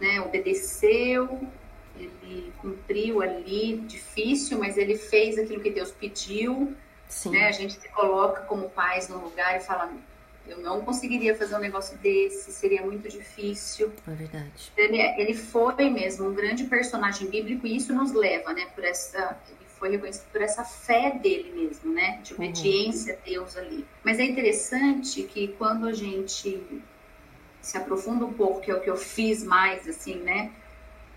[0.00, 1.46] né, obedeceu,
[1.98, 6.74] ele cumpriu ali, difícil, mas ele fez aquilo que Deus pediu.
[7.08, 7.30] Sim.
[7.30, 7.48] Né?
[7.48, 9.92] A gente se coloca como pais no lugar e fala,
[10.46, 13.92] eu não conseguiria fazer um negócio desse, seria muito difícil.
[14.06, 14.72] É verdade.
[14.76, 19.38] Ele, ele foi mesmo um grande personagem bíblico e isso nos leva, né, por essa
[19.48, 22.38] ele foi reconhecido por essa fé dele mesmo, né, de uhum.
[22.38, 23.20] obediência uhum.
[23.20, 23.86] a Deus ali.
[24.02, 26.62] Mas é interessante que quando a gente
[27.60, 30.52] se aprofunda um pouco, que é o que eu fiz mais, assim, né,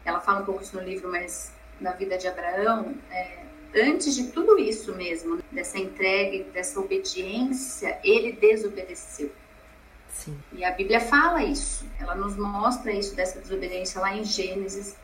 [0.04, 4.28] ela fala um pouco isso no livro, mas na vida de Abraão, é, antes de
[4.28, 9.32] tudo isso mesmo, dessa entrega, dessa obediência, ele desobedeceu.
[10.10, 10.38] Sim.
[10.52, 14.98] E a Bíblia fala isso, ela nos mostra isso, dessa desobediência lá em Gênesis,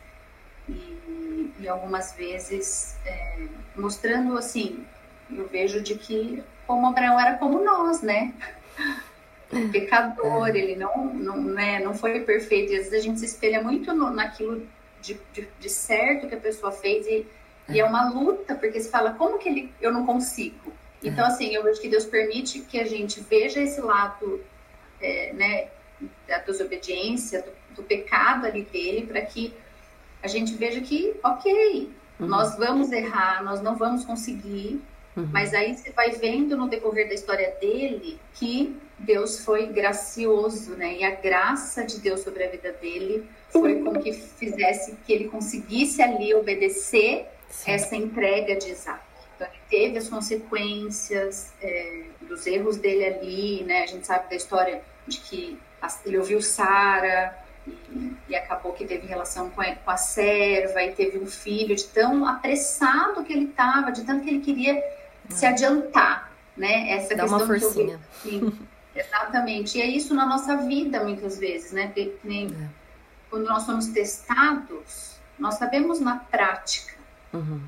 [0.68, 4.84] e, e algumas vezes é, mostrando assim,
[5.30, 8.34] eu vejo de que como Abraão era como nós, né?
[9.70, 10.58] pecador, é.
[10.58, 13.94] ele não, não, né, não foi perfeito, e às vezes a gente se espelha muito
[13.94, 14.66] no, naquilo
[15.00, 17.26] de, de, de certo que a pessoa fez e
[17.68, 20.72] e é uma luta, porque se fala, como que ele, eu não consigo?
[21.02, 21.28] Então, é.
[21.28, 24.40] assim, eu vejo que Deus permite que a gente veja esse lado,
[25.00, 25.68] é, né,
[26.26, 29.52] da desobediência, do, do, pecado ali dele, para que
[30.22, 32.26] a gente veja que, ok, uhum.
[32.26, 34.80] nós vamos errar, nós não vamos conseguir,
[35.16, 35.28] uhum.
[35.32, 40.96] mas aí você vai vendo no decorrer da história dele que Deus foi gracioso, né?
[40.98, 45.28] E a graça de Deus sobre a vida dele foi como que fizesse que ele
[45.28, 47.70] conseguisse ali obedecer Sim.
[47.72, 49.00] essa entrega de Isaac.
[49.34, 53.82] Então, ele teve as consequências é, dos erros dele ali, né?
[53.82, 55.58] A gente sabe da história de que
[56.04, 60.92] ele ouviu Sara e, e, acabou que teve relação com a, com a serva e
[60.92, 64.82] teve um filho de tão apressado que ele estava, de tanto que ele queria
[65.28, 65.48] se hum.
[65.48, 66.90] adiantar, né?
[66.92, 68.00] Essa Dá questão uma forcinha.
[68.22, 68.58] que eu vi,
[68.94, 69.78] exatamente.
[69.78, 71.86] E é isso na nossa vida muitas vezes, né?
[71.86, 72.68] Porque, nem, é.
[73.28, 76.95] quando nós somos testados, nós sabemos na prática
[77.32, 77.60] Uhum.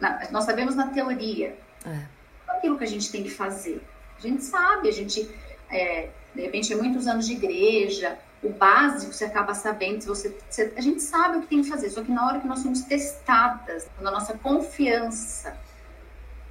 [0.00, 2.02] Na, nós sabemos na teoria é.
[2.48, 3.82] aquilo que a gente tem que fazer.
[4.18, 5.28] A gente sabe, a gente,
[5.70, 10.72] é, de repente, é muitos anos de igreja, o básico você acaba sabendo, você, você,
[10.76, 12.82] a gente sabe o que tem que fazer, só que na hora que nós somos
[12.82, 15.56] testadas, quando a nossa confiança,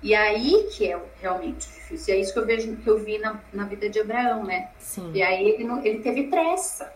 [0.03, 3.17] e aí que é realmente difícil, e é isso que eu vejo, que eu vi
[3.17, 4.69] na, na vida de Abraão, né?
[4.79, 5.11] Sim.
[5.13, 6.91] E aí ele, ele teve pressa,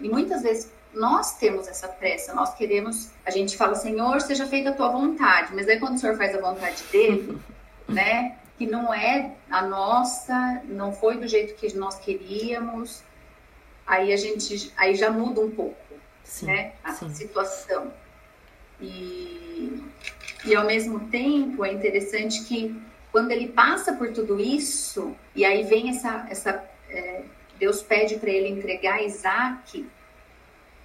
[0.00, 4.70] e muitas vezes nós temos essa pressa, nós queremos, a gente fala, Senhor, seja feita
[4.70, 7.38] a tua vontade, mas aí quando o Senhor faz a vontade dele,
[7.88, 13.02] né, que não é a nossa, não foi do jeito que nós queríamos,
[13.86, 15.76] aí a gente, aí já muda um pouco,
[16.22, 17.12] sim, né, a sim.
[17.12, 17.92] situação.
[18.80, 19.82] E,
[20.44, 22.80] e ao mesmo tempo é interessante que
[23.10, 27.22] quando ele passa por tudo isso, e aí vem essa, essa é,
[27.58, 29.86] Deus pede para ele entregar Isaac,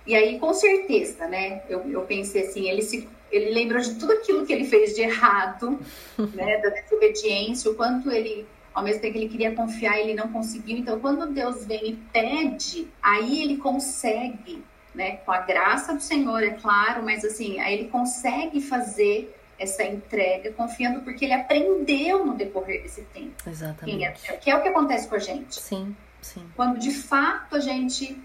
[0.07, 1.61] e aí, com certeza, né?
[1.69, 5.01] Eu, eu pensei assim, ele se ele lembrou de tudo aquilo que ele fez de
[5.01, 5.77] errado,
[6.33, 10.27] né, da desobediência, o quanto ele ao mesmo tempo que ele queria confiar, ele não
[10.27, 10.77] conseguiu.
[10.77, 15.17] Então, quando Deus vem e pede, aí ele consegue, né?
[15.17, 20.53] Com a graça do Senhor, é claro, mas assim, aí ele consegue fazer essa entrega
[20.53, 23.33] confiando porque ele aprendeu no decorrer desse tempo.
[23.47, 24.21] Exatamente.
[24.21, 25.59] Que é, que é o que acontece com a gente.
[25.59, 26.47] Sim, sim.
[26.55, 28.15] Quando de fato a gente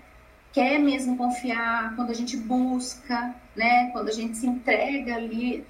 [0.52, 3.90] quer mesmo confiar, quando a gente busca, né?
[3.92, 5.66] Quando a gente se entrega ali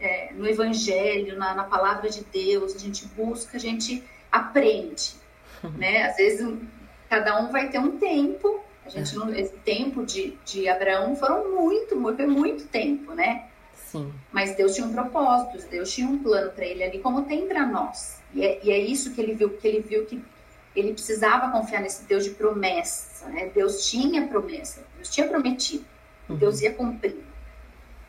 [0.00, 4.02] é, no Evangelho, na, na, palavra de Deus, a gente busca, a gente
[4.32, 5.14] aprende,
[5.76, 6.04] né?
[6.04, 6.58] Às vezes
[7.08, 8.60] cada um vai ter um tempo.
[8.84, 13.46] A gente não, esse tempo de, de Abraão foram muito, foi muito tempo, né?
[13.74, 14.12] Sim.
[14.32, 17.64] Mas Deus tinha um propósito, Deus tinha um plano para ele ali, como tem para
[17.64, 18.20] nós.
[18.34, 20.22] E é, e é, isso que ele viu, que ele viu que
[20.74, 23.50] ele precisava confiar nesse Deus de promessa, né?
[23.54, 25.84] Deus tinha promessa, Deus tinha prometido,
[26.28, 26.36] uhum.
[26.36, 27.22] Deus ia cumprir.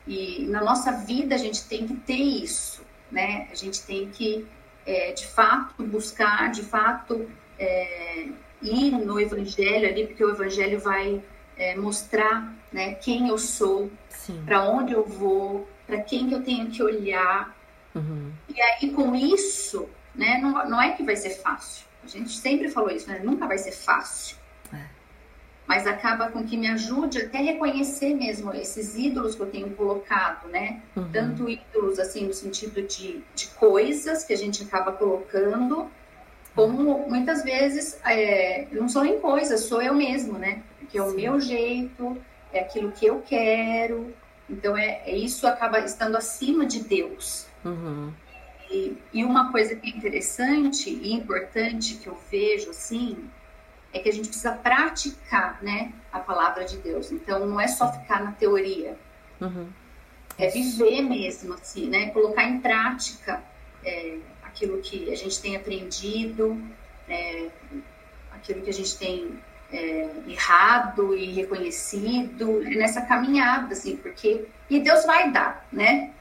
[0.08, 3.48] E na nossa vida a gente tem que ter isso, né?
[3.52, 4.48] A gente tem que,
[4.86, 8.28] é, de fato, buscar, de fato, é,
[8.62, 11.22] ir no Evangelho ali, porque o Evangelho vai
[11.58, 13.92] é, mostrar né, quem eu sou,
[14.46, 17.56] para onde eu vou, para quem que eu tenho que olhar.
[17.94, 18.32] Uhum.
[18.54, 21.86] E aí, com isso, né, não, não é que vai ser fácil.
[22.06, 23.20] A gente sempre falou isso, né?
[23.24, 24.38] Nunca vai ser fácil.
[24.74, 24.86] É.
[25.68, 30.48] Mas acaba com que me ajude até reconhecer mesmo esses ídolos que eu tenho colocado,
[30.48, 30.82] né?
[30.96, 31.10] Uhum.
[31.12, 35.90] Tanto ídolos, assim, no sentido de, de coisas que a gente acaba colocando,
[36.54, 40.62] como muitas vezes é, não são nem coisas, sou eu mesmo, né?
[40.80, 42.18] Porque é o meu jeito,
[42.54, 44.14] é aquilo que eu quero.
[44.50, 47.48] Então, é, é isso acaba estando acima de Deus.
[47.64, 48.14] Uhum.
[48.70, 53.30] E, e, uma coisa que é interessante e importante que eu vejo, assim,
[53.94, 57.12] é que a gente precisa praticar, né, a palavra de Deus.
[57.12, 58.98] Então, não é só ficar na teoria.
[59.40, 59.68] Uhum.
[60.38, 62.10] É viver mesmo, assim, né?
[62.10, 63.42] Colocar em prática
[63.84, 66.62] é, aquilo que a gente tem aprendido,
[67.08, 67.50] é,
[68.32, 69.40] aquilo que a gente tem
[69.72, 76.12] é, errado e reconhecido nessa caminhada, assim, porque e Deus vai dar, né?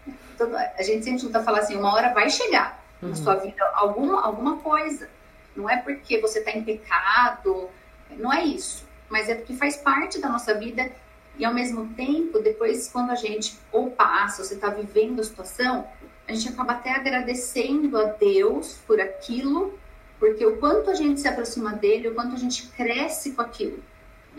[0.77, 3.11] A gente sempre escuta falar assim, uma hora vai chegar uhum.
[3.11, 5.09] na sua vida alguma alguma coisa.
[5.57, 7.71] Não é porque você está em pecado,
[8.11, 10.91] não é isso, mas é porque faz parte da nossa vida
[11.39, 15.87] e ao mesmo tempo, depois quando a gente ou passa, você está vivendo a situação,
[16.27, 19.79] a gente acaba até agradecendo a Deus por aquilo
[20.25, 23.79] porque o quanto a gente se aproxima dele, o quanto a gente cresce com aquilo.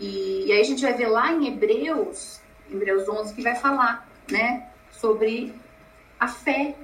[0.00, 4.04] E, e aí a gente vai ver lá em Hebreus, Hebreus 11, que vai falar,
[4.28, 5.54] né, sobre
[6.18, 6.74] a fé.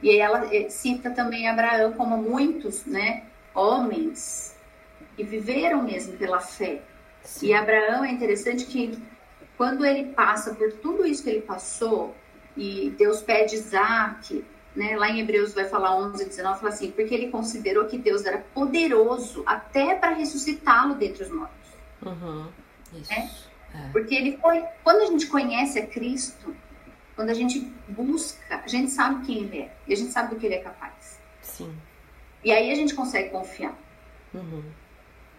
[0.00, 4.56] E aí ela eh, cita também Abraão como muitos, né, homens
[5.16, 6.80] que viveram mesmo pela fé.
[7.24, 7.48] Sim.
[7.48, 8.96] E Abraão é interessante que
[9.56, 12.14] quando ele passa por tudo isso que ele passou,
[12.56, 14.44] e Deus pede Isaac,
[14.74, 14.96] né?
[14.96, 18.38] Lá em Hebreus vai falar 11, 19, fala assim, porque ele considerou que Deus era
[18.38, 21.68] poderoso até para ressuscitá-lo dentre os mortos.
[22.02, 22.48] Uhum.
[22.92, 23.10] Isso.
[23.10, 23.30] Né?
[23.74, 23.88] É.
[23.92, 26.54] Porque ele foi, quando a gente conhece a Cristo,
[27.16, 30.40] quando a gente busca, a gente sabe quem ele é e a gente sabe do
[30.40, 31.20] que ele é capaz.
[31.40, 31.74] Sim.
[32.42, 33.76] E aí a gente consegue confiar.
[34.32, 34.64] Uhum.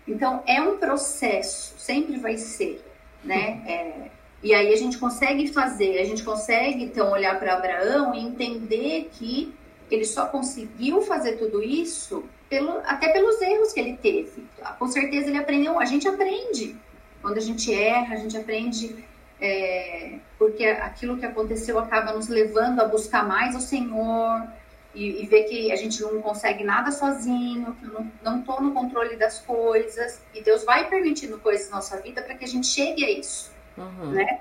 [0.07, 2.83] Então é um processo, sempre vai ser,
[3.23, 3.63] né?
[3.67, 4.11] É,
[4.43, 9.09] e aí a gente consegue fazer, a gente consegue então olhar para Abraão e entender
[9.11, 9.53] que
[9.89, 14.45] ele só conseguiu fazer tudo isso pelo, até pelos erros que ele teve.
[14.77, 16.75] Com certeza ele aprendeu, a gente aprende.
[17.21, 19.03] Quando a gente erra, a gente aprende
[19.41, 24.47] é, porque aquilo que aconteceu acaba nos levando a buscar mais o Senhor
[24.93, 27.87] e, e ver que a gente não consegue nada sozinho, que
[28.23, 30.21] não estou no controle das coisas.
[30.33, 33.54] E Deus vai permitindo coisas na nossa vida para que a gente chegue a isso
[33.77, 34.11] uhum.
[34.11, 34.39] né?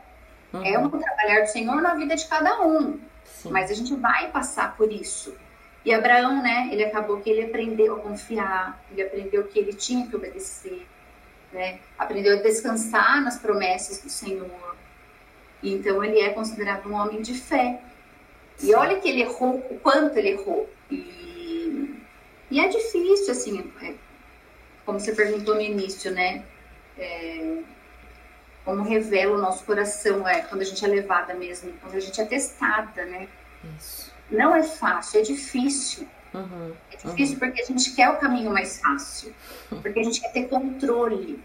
[0.53, 0.65] Uhum.
[0.65, 3.51] É um trabalhar do Senhor na vida de cada um, Sim.
[3.51, 5.35] mas a gente vai passar por isso.
[5.85, 6.69] E Abraão, né?
[6.73, 10.87] Ele acabou que ele aprendeu a confiar, ele aprendeu que ele tinha que obedecer,
[11.53, 11.79] né?
[11.99, 14.77] Aprendeu a descansar nas promessas do Senhor.
[15.63, 17.81] E então ele é considerado um homem de fé.
[18.63, 20.71] E olha que ele errou, o quanto ele errou.
[20.91, 22.01] E,
[22.51, 23.95] e é difícil, assim, é,
[24.87, 26.45] como você perguntou no início, né?
[26.97, 27.59] É,
[28.65, 32.21] como revela o nosso coração, é quando a gente é levada mesmo, quando a gente
[32.21, 33.29] é testada, né?
[33.79, 34.13] Isso.
[34.31, 36.09] Não é fácil, é difícil.
[36.33, 37.41] Uhum, é difícil uhum.
[37.41, 39.33] porque a gente quer o caminho mais fácil,
[39.69, 41.41] porque a gente quer ter controle,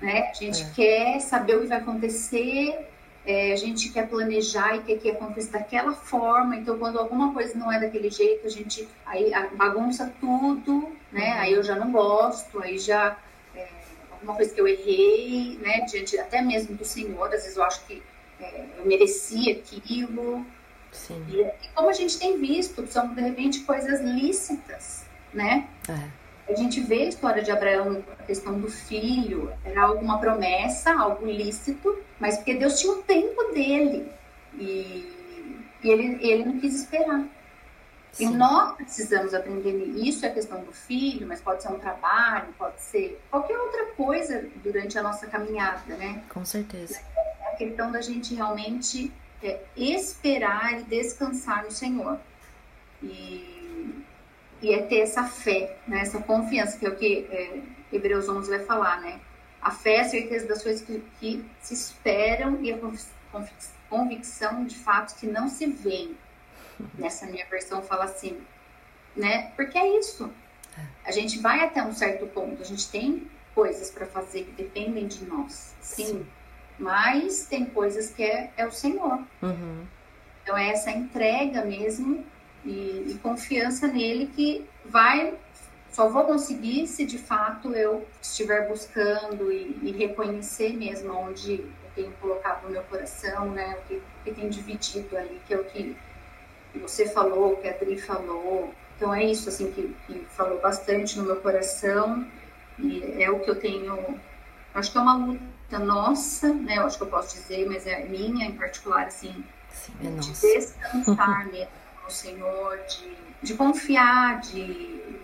[0.00, 0.30] é, né?
[0.30, 0.70] A gente é.
[0.74, 2.88] quer saber o que vai acontecer,
[3.24, 6.56] é, a gente quer planejar e quer que aconteça daquela forma.
[6.56, 11.34] Então, quando alguma coisa não é daquele jeito, a gente aí bagunça tudo, né?
[11.34, 11.40] Uhum.
[11.40, 13.16] Aí eu já não gosto, aí já
[14.22, 17.84] uma coisa que eu errei, né, diante até mesmo do Senhor, às vezes eu acho
[17.86, 18.02] que
[18.40, 20.44] é, eu merecia aquilo.
[20.90, 21.24] Sim.
[21.28, 25.68] E, e, como a gente tem visto, são de repente coisas lícitas, né?
[25.88, 26.52] É.
[26.52, 31.24] a gente vê a história de Abraão, a questão do filho, era alguma promessa, algo
[31.24, 34.10] lícito, mas porque Deus tinha o tempo dele.
[34.54, 35.10] E,
[35.82, 37.24] e ele, ele não quis esperar.
[38.12, 38.26] Sim.
[38.26, 42.52] E nós precisamos aprender isso, é a questão do filho, mas pode ser um trabalho,
[42.58, 46.22] pode ser qualquer outra coisa durante a nossa caminhada, né?
[46.28, 47.00] Com certeza.
[47.40, 49.10] É a questão da gente realmente
[49.42, 52.20] é, esperar e descansar no Senhor.
[53.02, 54.04] E,
[54.60, 56.00] e é ter essa fé, né?
[56.00, 59.20] essa confiança, que é o que é, Hebreus 11 vai falar, né?
[59.60, 62.78] A fé é a certeza das coisas que, que se esperam e a
[63.88, 66.16] convicção de fatos que não se veem.
[66.98, 68.40] Nessa minha versão fala assim,
[69.16, 69.52] né?
[69.56, 70.30] Porque é isso.
[70.78, 71.08] É.
[71.08, 75.06] A gente vai até um certo ponto, a gente tem coisas para fazer que dependem
[75.06, 76.06] de nós, sim.
[76.06, 76.26] sim.
[76.78, 79.22] Mas tem coisas que é, é o Senhor.
[79.42, 79.86] Uhum.
[80.42, 82.24] Então é essa entrega mesmo
[82.64, 85.34] e, e, confiança nele que vai.
[85.90, 91.90] Só vou conseguir se de fato eu estiver buscando e, e reconhecer mesmo onde eu
[91.94, 93.76] tenho colocado no meu coração, né?
[93.78, 95.96] O que, que tem dividido ali, que é o que
[96.72, 98.72] que você falou, que a Adri falou.
[98.96, 102.26] Então é isso assim que, que falou bastante no meu coração
[102.78, 104.20] e é o que eu tenho.
[104.74, 106.78] Acho que é uma luta nossa, né?
[106.78, 110.30] Eu acho que eu posso dizer, mas é minha em particular, assim, Sim, é de
[110.30, 111.68] descansar mesmo
[112.04, 115.20] no Senhor, de, de confiar, de,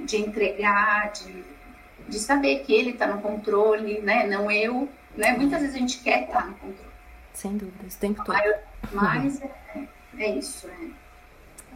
[0.00, 1.44] de entregar, de,
[2.08, 4.26] de saber que Ele está no controle, né?
[4.26, 5.36] Não eu, né?
[5.36, 6.88] Muitas vezes a gente quer estar tá no controle.
[7.32, 8.36] Sem dúvida, o tempo todo.
[8.92, 9.40] Mas,
[9.74, 9.86] é,
[10.22, 10.90] é isso, né?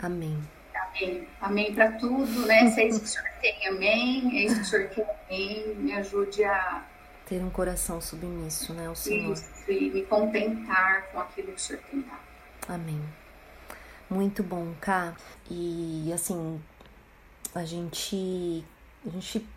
[0.02, 0.38] Amém.
[0.74, 1.28] Amém.
[1.40, 2.70] Amém para tudo, né?
[2.70, 4.38] Se é isso que o Senhor tem, amém.
[4.38, 5.74] É isso que o Senhor quer, amém.
[5.76, 6.84] Me ajude a
[7.26, 9.32] ter um coração submisso, né, ao Senhor.
[9.32, 12.20] Isso, e me contentar com aquilo que o Senhor tem dado.
[12.68, 13.02] Amém.
[14.10, 15.14] Muito bom, Cá.
[15.50, 16.60] E assim,
[17.54, 18.64] a gente.
[19.06, 19.48] A gente.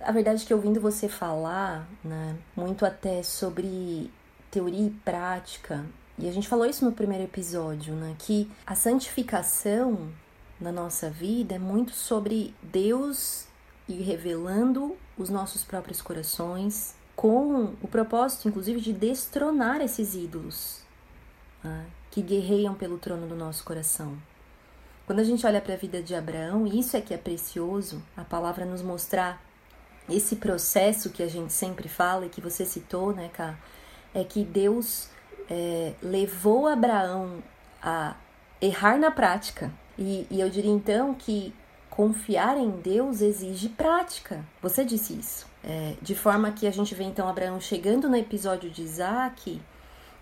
[0.00, 4.10] A verdade é que ouvindo você falar, né, muito até sobre
[4.50, 5.84] teoria e prática,
[6.20, 8.14] e a gente falou isso no primeiro episódio, né?
[8.18, 10.10] Que a santificação
[10.60, 13.46] na nossa vida é muito sobre Deus
[13.88, 20.80] ir revelando os nossos próprios corações, com o propósito, inclusive, de destronar esses ídolos
[21.62, 21.86] né?
[22.10, 24.16] que guerreiam pelo trono do nosso coração.
[25.06, 28.24] Quando a gente olha para a vida de Abraão, isso é que é precioso, a
[28.24, 29.42] palavra nos mostrar
[30.08, 33.58] esse processo que a gente sempre fala e que você citou, né, Cá?
[34.14, 35.08] É que Deus
[35.50, 37.42] é, levou Abraão
[37.82, 38.14] a
[38.62, 39.72] errar na prática.
[39.98, 41.52] E, e eu diria então que
[41.90, 44.44] confiar em Deus exige prática.
[44.62, 45.50] Você disse isso.
[45.62, 49.60] É, de forma que a gente vê então Abraão chegando no episódio de Isaac,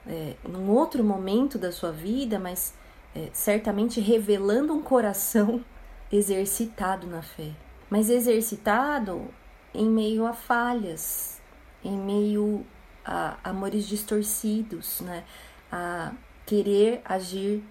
[0.06, 2.74] é, num outro momento da sua vida, mas
[3.14, 5.62] é, certamente revelando um coração
[6.10, 7.50] exercitado na fé.
[7.90, 9.28] Mas exercitado
[9.72, 11.40] em meio a falhas,
[11.84, 12.66] em meio
[13.08, 15.24] a amores distorcidos, né?
[15.72, 16.12] a
[16.44, 17.64] querer agir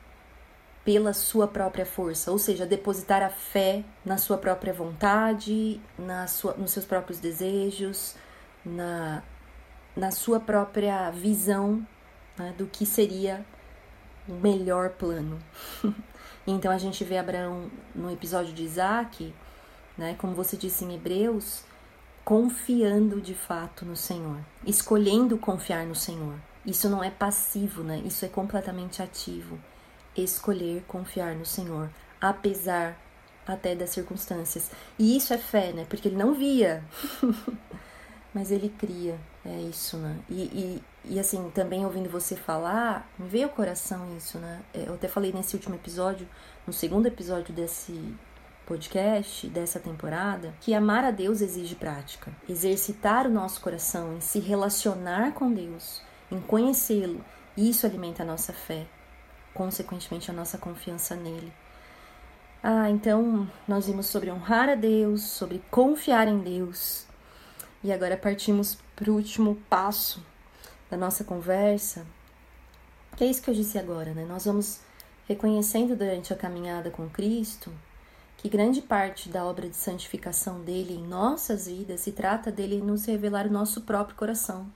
[0.83, 6.53] pela sua própria força, ou seja, depositar a fé na sua própria vontade, na sua,
[6.53, 8.15] nos seus próprios desejos,
[8.65, 9.21] na,
[9.95, 11.85] na sua própria visão
[12.37, 13.45] né, do que seria
[14.27, 15.37] o melhor plano.
[16.47, 19.33] então a gente vê Abraão no episódio de Isaac,
[19.97, 21.63] né, como você disse em Hebreus,
[22.27, 26.37] confiando de fato no Senhor, escolhendo confiar no Senhor.
[26.65, 28.01] Isso não é passivo, né?
[28.03, 29.57] Isso é completamente ativo.
[30.13, 32.99] Escolher confiar no Senhor, apesar
[33.47, 34.69] até das circunstâncias.
[34.99, 35.85] E isso é fé, né?
[35.89, 36.83] Porque ele não via,
[38.35, 39.17] mas ele cria.
[39.45, 40.19] É isso, né?
[40.29, 44.61] E, e, e, assim, também ouvindo você falar, me veio ao coração isso, né?
[44.73, 46.27] É, eu até falei nesse último episódio,
[46.67, 48.13] no segundo episódio desse
[48.67, 52.33] podcast dessa temporada que amar a Deus exige prática.
[52.49, 57.23] Exercitar o nosso coração em se relacionar com Deus, em conhecê-lo,
[57.55, 58.85] isso alimenta a nossa fé,
[59.53, 61.51] consequentemente a nossa confiança nele.
[62.61, 67.07] Ah, então nós vimos sobre honrar a Deus, sobre confiar em Deus.
[67.81, 70.21] E agora partimos para o último passo
[70.91, 72.05] da nossa conversa,
[73.15, 74.25] que é isso que eu disse agora, né?
[74.25, 74.81] Nós vamos
[75.25, 77.71] reconhecendo durante a caminhada com Cristo
[78.37, 83.05] que grande parte da obra de santificação dele em nossas vidas se trata dele nos
[83.05, 84.67] revelar o nosso próprio coração.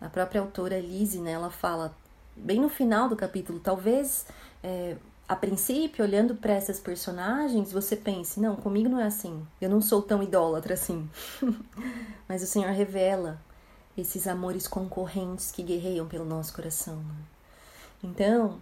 [0.00, 1.94] A própria autora Elise, né, ela fala
[2.36, 4.26] bem no final do capítulo, talvez
[4.62, 4.96] é,
[5.28, 9.80] a princípio, olhando para essas personagens, você pense: não, comigo não é assim, eu não
[9.80, 11.08] sou tão idólatra assim.
[12.26, 13.40] Mas o Senhor revela
[13.96, 16.96] esses amores concorrentes que guerreiam pelo nosso coração.
[16.96, 17.14] Né?
[18.04, 18.60] Então,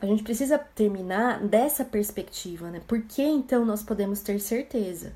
[0.00, 2.80] a gente precisa terminar dessa perspectiva, né?
[2.86, 5.12] Por que então nós podemos ter certeza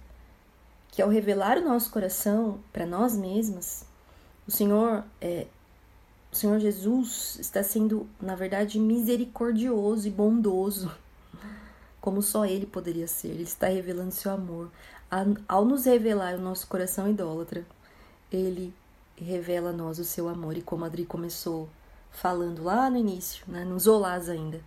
[0.90, 3.86] que ao revelar o nosso coração para nós mesmas,
[4.46, 5.46] o Senhor, é,
[6.30, 10.92] o Senhor Jesus está sendo, na verdade, misericordioso e bondoso,
[12.00, 13.28] como só Ele poderia ser.
[13.28, 14.68] Ele está revelando seu amor.
[15.48, 17.64] Ao nos revelar o nosso coração idólatra,
[18.30, 18.74] Ele
[19.16, 20.56] revela a nós o seu amor.
[20.56, 21.68] E como a Adri começou
[22.12, 24.60] falando lá no início, né, nos olás ainda,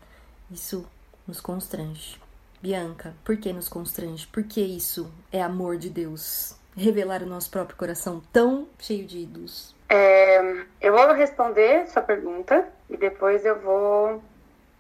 [0.52, 0.86] isso
[1.28, 2.20] nos constrange.
[2.62, 4.28] Bianca, por que nos constrange?
[4.28, 6.58] Porque isso é amor de Deus.
[6.76, 9.76] Revelar o nosso próprio coração tão cheio de ídolos.
[9.88, 14.22] É, eu vou responder sua pergunta e depois eu vou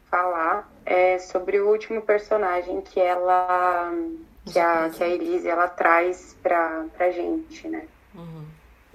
[0.09, 3.91] falar é, sobre o último personagem que ela
[4.45, 7.87] que a, que a Elise ela traz pra, pra gente, né?
[8.13, 8.44] Uhum.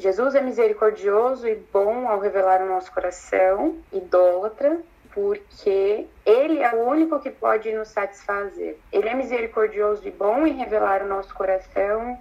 [0.01, 4.81] Jesus é misericordioso e bom ao revelar o nosso coração, idólatra,
[5.13, 8.79] porque ele é o único que pode nos satisfazer.
[8.91, 12.19] Ele é misericordioso e bom em revelar o nosso coração,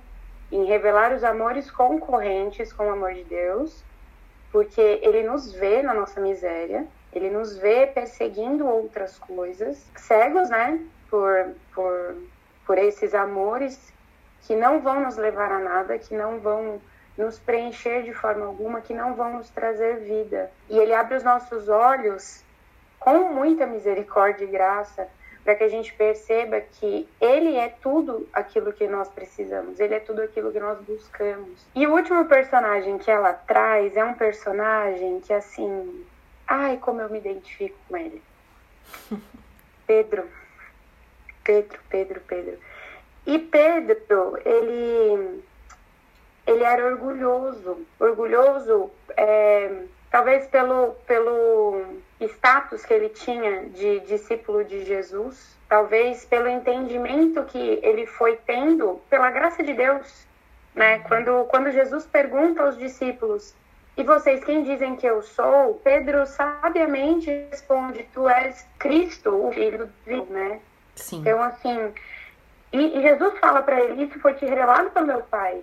[0.51, 3.81] em revelar os amores concorrentes com o amor de Deus,
[4.51, 10.85] porque ele nos vê na nossa miséria, ele nos vê perseguindo outras coisas, cegos, né,
[11.09, 12.17] por, por,
[12.67, 13.93] por esses amores
[14.41, 16.81] que não vão nos levar a nada, que não vão
[17.19, 20.49] nos preencher de forma alguma, que não vão nos trazer vida.
[20.69, 22.41] E ele abre os nossos olhos
[22.97, 25.05] com muita misericórdia e graça
[25.43, 29.99] para que a gente perceba que ele é tudo aquilo que nós precisamos, ele é
[29.99, 31.65] tudo aquilo que nós buscamos.
[31.75, 36.05] E o último personagem que ela traz é um personagem que assim,
[36.47, 38.21] ai, como eu me identifico com ele.
[39.85, 40.25] Pedro.
[41.43, 42.57] Pedro, Pedro, Pedro.
[43.25, 45.43] E Pedro, ele
[46.49, 51.81] ele era orgulhoso, orgulhoso é, talvez pelo, pelo
[52.19, 58.99] status que ele tinha de discípulo de Jesus, talvez pelo entendimento que ele foi tendo
[59.09, 60.27] pela graça de Deus,
[60.73, 60.99] né?
[60.99, 63.53] Quando, quando Jesus pergunta aos discípulos,
[63.95, 65.79] e vocês quem dizem que eu sou?
[65.83, 70.59] Pedro sabiamente responde, tu és Cristo, o Filho de Deus, né?
[70.95, 71.19] Sim.
[71.19, 71.93] Então, assim,
[72.73, 75.61] e, e Jesus fala para ele, isso foi te revelado pelo meu Pai.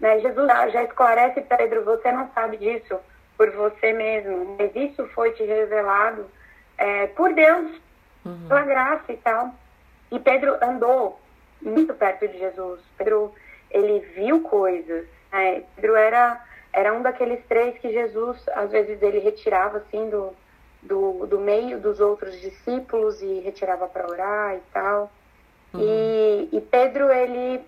[0.00, 0.20] Né?
[0.20, 2.98] Jesus já esclarece, Pedro, você não sabe disso
[3.36, 6.26] por você mesmo, mas isso foi te revelado
[6.76, 7.80] é, por Deus,
[8.24, 8.48] uhum.
[8.48, 9.54] pela graça e tal.
[10.10, 11.20] E Pedro andou
[11.60, 12.80] muito perto de Jesus.
[12.96, 13.32] Pedro,
[13.70, 15.06] ele viu coisas.
[15.32, 15.64] Né?
[15.76, 20.32] Pedro era, era um daqueles três que Jesus, às vezes, ele retirava assim do,
[20.82, 25.12] do, do meio dos outros discípulos e retirava para orar e tal.
[25.74, 25.80] Uhum.
[25.80, 27.60] E, e Pedro, ele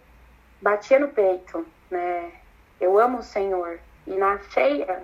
[0.60, 2.30] batia no peito, né?
[2.80, 3.78] Eu amo o Senhor.
[4.06, 5.02] E na ceia,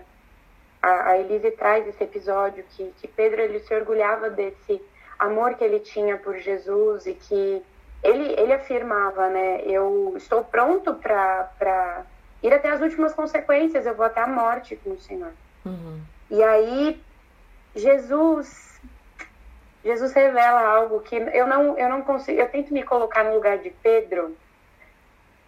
[0.82, 4.80] a, a Elise traz esse episódio que, que Pedro ele se orgulhava desse
[5.18, 7.62] amor que ele tinha por Jesus e que
[8.02, 9.62] ele, ele afirmava, né?
[9.62, 12.04] Eu estou pronto para
[12.42, 15.32] ir até as últimas consequências, eu vou até a morte com o Senhor.
[15.64, 16.00] Uhum.
[16.30, 17.00] E aí,
[17.74, 18.80] Jesus,
[19.84, 23.58] Jesus revela algo que eu não, eu não consigo, eu tento me colocar no lugar
[23.58, 24.36] de Pedro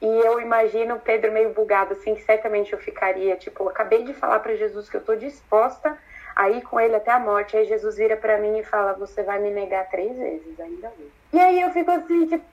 [0.00, 4.38] e eu imagino Pedro meio bugado, assim, que certamente eu ficaria, tipo, acabei de falar
[4.40, 5.96] para Jesus que eu tô disposta
[6.36, 7.56] a ir com ele até a morte.
[7.56, 10.92] Aí Jesus vira para mim e fala: Você vai me negar três vezes, ainda.
[11.32, 12.44] E aí eu fico assim, tipo,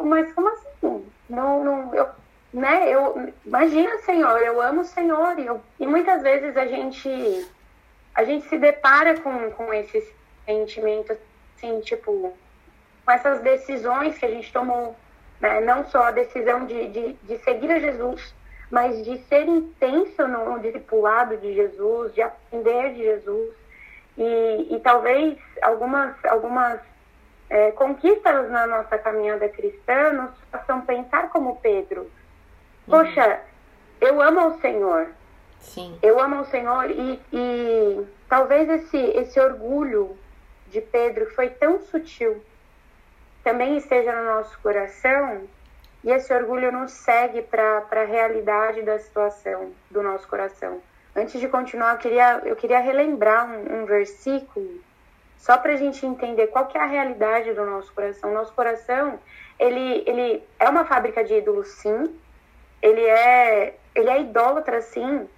[0.00, 1.04] mas como assim?
[1.28, 2.08] Não, não, eu,
[2.52, 2.88] né?
[2.88, 5.38] Eu, imagina, Senhor, eu amo o Senhor.
[5.40, 7.48] E, eu, e muitas vezes a gente,
[8.14, 10.14] a gente se depara com, com esse
[10.44, 11.18] sentimento,
[11.56, 12.32] assim, tipo,
[13.04, 14.94] com essas decisões que a gente tomou
[15.40, 15.60] né?
[15.60, 18.34] Não só a decisão de, de, de seguir a Jesus,
[18.70, 23.54] mas de ser intenso no discipulado de Jesus, de aprender de Jesus.
[24.18, 26.80] E, e talvez algumas, algumas
[27.50, 32.02] é, conquistas na nossa caminhada cristã nos façam pensar como Pedro.
[32.02, 32.10] Uhum.
[32.88, 33.40] Poxa,
[34.00, 35.08] eu amo o Senhor.
[35.60, 35.98] Sim.
[36.02, 40.16] Eu amo o Senhor e, e talvez esse, esse orgulho
[40.68, 42.42] de Pedro foi tão sutil
[43.46, 45.42] também esteja no nosso coração
[46.02, 50.82] e esse orgulho nos segue para a realidade da situação do nosso coração.
[51.14, 54.80] Antes de continuar, eu queria, eu queria relembrar um, um versículo
[55.38, 58.34] só para a gente entender qual que é a realidade do nosso coração.
[58.34, 59.16] Nosso coração,
[59.60, 62.18] ele, ele é uma fábrica de ídolos, sim.
[62.82, 65.28] Ele é, ele é idólatra, sim.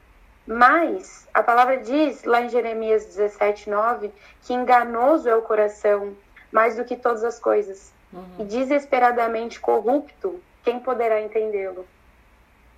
[0.47, 6.17] Mas a palavra diz lá em Jeremias 17, 9, que enganoso é o coração
[6.51, 8.25] mais do que todas as coisas uhum.
[8.39, 11.87] e desesperadamente corrupto, quem poderá entendê-lo?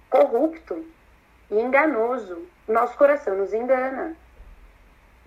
[0.08, 0.84] Corrupto
[1.50, 2.46] e enganoso.
[2.68, 4.16] Nosso coração nos engana.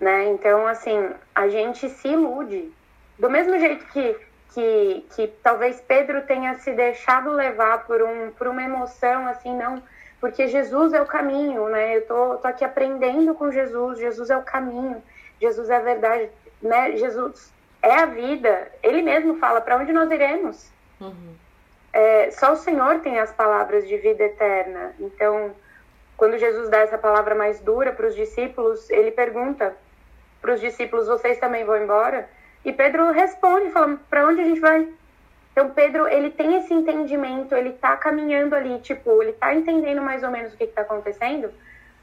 [0.00, 0.30] Né?
[0.30, 2.72] Então, assim, a gente se ilude.
[3.18, 4.16] Do mesmo jeito que
[4.54, 9.82] que, que talvez Pedro tenha se deixado levar por, um, por uma emoção, assim, não,
[10.20, 11.96] porque Jesus é o caminho, né?
[11.96, 15.02] Eu tô, tô aqui aprendendo com Jesus, Jesus é o caminho,
[15.40, 16.30] Jesus é a verdade,
[16.62, 16.96] né?
[16.96, 17.52] Jesus
[17.84, 18.72] é a vida.
[18.82, 20.72] Ele mesmo fala para onde nós iremos.
[21.00, 21.34] Uhum.
[21.92, 24.94] É, só o Senhor tem as palavras de vida eterna.
[24.98, 25.54] Então,
[26.16, 29.76] quando Jesus dá essa palavra mais dura para os discípulos, ele pergunta
[30.40, 32.28] para os discípulos: vocês também vão embora?
[32.64, 34.88] E Pedro responde, falando: para onde a gente vai?
[35.52, 40.24] Então Pedro, ele tem esse entendimento, ele está caminhando ali, tipo, ele está entendendo mais
[40.24, 41.52] ou menos o que está acontecendo,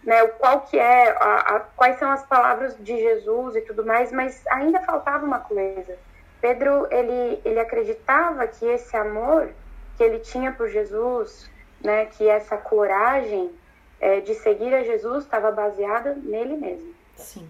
[0.03, 0.25] né?
[0.27, 4.45] Qual que é, a, a, quais são as palavras de Jesus e tudo mais, mas
[4.47, 5.97] ainda faltava uma coisa.
[6.39, 9.49] Pedro, ele, ele acreditava que esse amor
[9.97, 11.49] que ele tinha por Jesus,
[11.81, 12.05] né?
[12.05, 13.51] Que essa coragem
[13.99, 16.93] é, de seguir a Jesus estava baseada nele mesmo.
[17.15, 17.47] Sim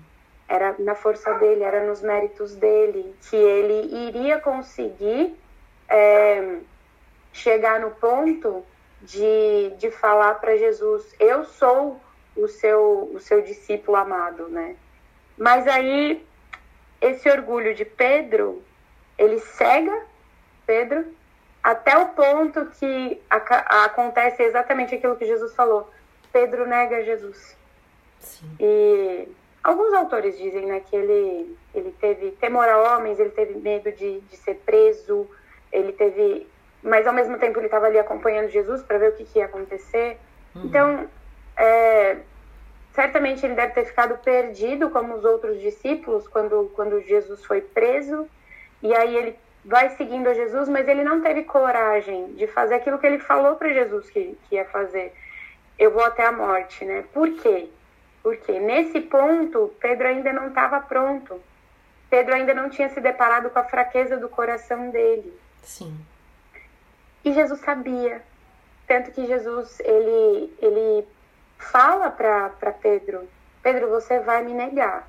[0.51, 5.33] era na força dele, era nos méritos dele, que ele iria conseguir
[5.87, 6.57] é,
[7.31, 8.65] chegar no ponto
[9.01, 11.99] de, de falar para Jesus: Eu sou
[12.35, 14.75] o seu, o seu discípulo amado, né?
[15.37, 16.25] Mas aí,
[16.99, 18.63] esse orgulho de Pedro,
[19.17, 20.05] ele cega
[20.65, 21.05] Pedro
[21.63, 25.89] até o ponto que a, acontece exatamente aquilo que Jesus falou.
[26.31, 27.57] Pedro nega Jesus.
[28.19, 28.55] Sim.
[28.59, 29.27] E
[29.63, 34.19] Alguns autores dizem né, que ele, ele teve temor a homens, ele teve medo de,
[34.21, 35.29] de ser preso,
[35.71, 36.47] ele teve.
[36.81, 39.45] Mas ao mesmo tempo ele estava ali acompanhando Jesus para ver o que, que ia
[39.45, 40.17] acontecer.
[40.55, 40.63] Uhum.
[40.65, 41.07] Então,
[41.57, 42.17] é,
[42.93, 48.27] certamente ele deve ter ficado perdido, como os outros discípulos, quando, quando Jesus foi preso.
[48.81, 52.97] E aí ele vai seguindo a Jesus, mas ele não teve coragem de fazer aquilo
[52.97, 55.13] que ele falou para Jesus que, que ia fazer.
[55.77, 57.03] Eu vou até a morte, né?
[57.13, 57.69] Por quê?
[58.23, 61.41] Porque nesse ponto, Pedro ainda não estava pronto.
[62.09, 65.33] Pedro ainda não tinha se deparado com a fraqueza do coração dele.
[65.63, 65.95] Sim.
[67.23, 68.21] E Jesus sabia.
[68.85, 71.07] Tanto que Jesus, ele, ele
[71.61, 73.27] fala para Pedro,
[73.63, 75.07] Pedro, você vai me negar.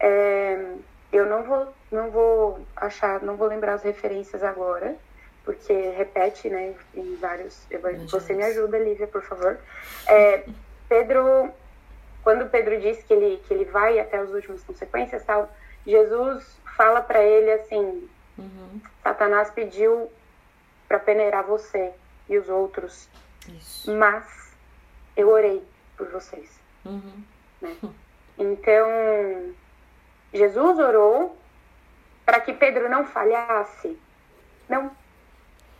[0.00, 0.74] É,
[1.12, 4.96] eu não vou, não vou achar, não vou lembrar as referências agora,
[5.44, 7.66] porque repete, né, em vários...
[8.10, 9.58] Você me ajuda, Lívia, por favor.
[10.06, 10.44] É,
[10.88, 11.52] Pedro
[12.24, 15.54] quando Pedro diz que ele, que ele vai até as últimas consequências, tal,
[15.86, 18.08] Jesus fala para ele assim:
[18.38, 18.80] uhum.
[19.02, 20.10] Satanás pediu
[20.88, 21.92] para peneirar você
[22.28, 23.08] e os outros,
[23.46, 23.94] Isso.
[23.94, 24.43] mas
[25.16, 25.62] eu orei
[25.96, 26.60] por vocês.
[26.84, 27.22] Uhum.
[27.60, 27.76] Né?
[28.38, 29.54] Então,
[30.32, 31.36] Jesus orou
[32.24, 33.98] para que Pedro não falhasse.
[34.68, 34.90] Não.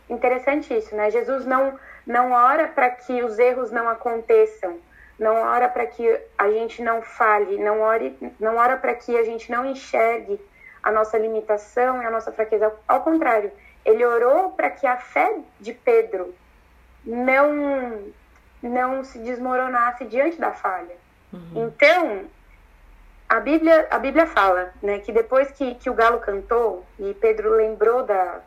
[0.09, 1.09] Interessante isso, né?
[1.09, 4.79] Jesus não, não ora para que os erros não aconteçam
[5.17, 9.23] não ora para que a gente não fale, não, ore, não ora para que a
[9.23, 10.39] gente não enxergue
[10.83, 12.73] a nossa limitação e a nossa fraqueza.
[12.87, 13.51] Ao contrário,
[13.83, 16.35] ele orou para que a fé de Pedro
[17.03, 18.03] não,
[18.67, 20.95] não se desmoronasse diante da falha.
[21.31, 21.67] Uhum.
[21.67, 22.25] Então,
[23.27, 27.55] a Bíblia, a Bíblia fala né, que depois que, que o galo cantou e Pedro
[27.55, 28.39] lembrou da,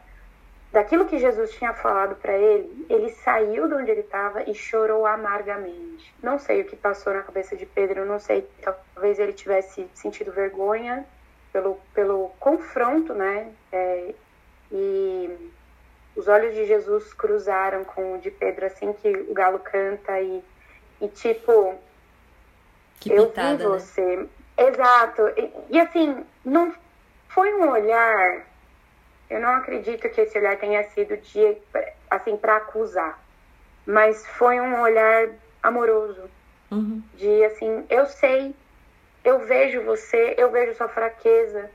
[0.72, 5.04] daquilo que Jesus tinha falado para ele, ele saiu de onde ele estava e chorou
[5.06, 6.14] amargamente.
[6.22, 10.30] Não sei o que passou na cabeça de Pedro, não sei, talvez ele tivesse sentido
[10.30, 11.04] vergonha
[11.52, 13.50] pelo, pelo confronto, né?
[13.72, 14.14] É,
[14.70, 15.50] e
[16.18, 20.42] os olhos de Jesus cruzaram com o de Pedro assim que o galo canta e,
[21.00, 21.74] e tipo,
[23.00, 23.68] que eu pitada, vi né?
[23.68, 24.16] você.
[24.16, 24.26] Né?
[24.56, 25.22] Exato.
[25.36, 26.74] E, e assim, não
[27.28, 28.44] foi um olhar
[29.30, 31.58] eu não acredito que esse olhar tenha sido de
[32.10, 33.22] assim para acusar,
[33.84, 35.28] mas foi um olhar
[35.62, 36.30] amoroso,
[36.70, 37.02] uhum.
[37.14, 38.54] de assim, eu sei,
[39.22, 41.70] eu vejo você, eu vejo sua fraqueza,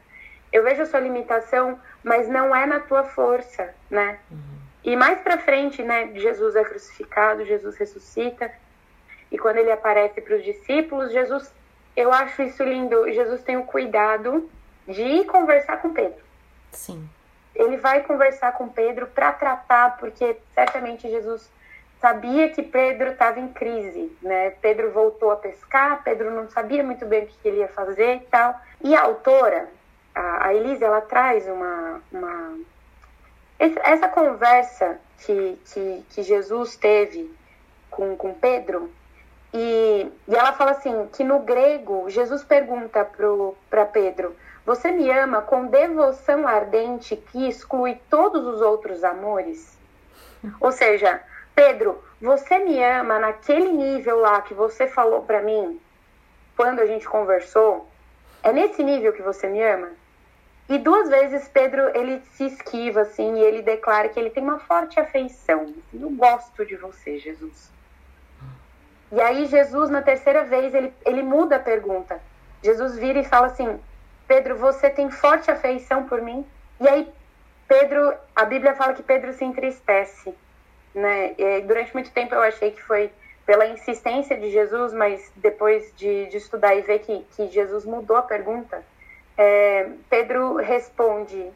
[0.54, 4.20] eu vejo sua limitação, mas não é na tua força, né?
[4.32, 4.38] Uhum.
[4.86, 8.49] E mais para frente, né, Jesus é crucificado, Jesus ressuscita,
[9.30, 11.51] e quando ele aparece para os discípulos, Jesus,
[11.95, 14.49] eu acho isso lindo, Jesus tem o cuidado
[14.88, 16.24] de ir conversar com Pedro.
[16.72, 17.10] Sim
[17.56, 21.49] ele vai conversar com Pedro para tratar, porque certamente Jesus
[22.01, 24.51] sabia que Pedro estava em crise, né?
[24.62, 28.20] Pedro voltou a pescar, Pedro não sabia muito bem o que ele ia fazer e
[28.22, 28.60] tal.
[28.84, 29.70] E a autora,
[30.14, 32.57] a, a Elise, ela traz uma, uma
[33.59, 37.34] essa conversa que, que, que Jesus teve
[37.89, 38.91] com, com Pedro,
[39.53, 43.07] e, e ela fala assim, que no grego, Jesus pergunta
[43.70, 44.36] para Pedro,
[44.66, 49.78] você me ama com devoção ardente que exclui todos os outros amores?
[50.59, 51.22] Ou seja,
[51.53, 55.80] Pedro, você me ama naquele nível lá que você falou para mim
[56.55, 57.88] quando a gente conversou?
[58.41, 59.89] É nesse nível que você me ama?
[60.70, 64.59] E duas vezes Pedro ele se esquiva assim e ele declara que ele tem uma
[64.59, 65.61] forte afeição.
[65.64, 67.72] Assim, eu gosto de você, Jesus.
[69.11, 72.20] E aí Jesus na terceira vez ele, ele muda a pergunta.
[72.64, 73.80] Jesus vira e fala assim:
[74.28, 76.45] Pedro, você tem forte afeição por mim?
[76.80, 77.07] E aí
[77.68, 80.34] Pedro, a Bíblia fala que Pedro se entristece,
[80.95, 81.36] né?
[81.38, 83.11] E durante muito tempo eu achei que foi
[83.45, 88.16] pela insistência de Jesus, mas depois de, de estudar e ver que, que Jesus mudou
[88.16, 88.82] a pergunta,
[89.38, 91.52] é, Pedro responde: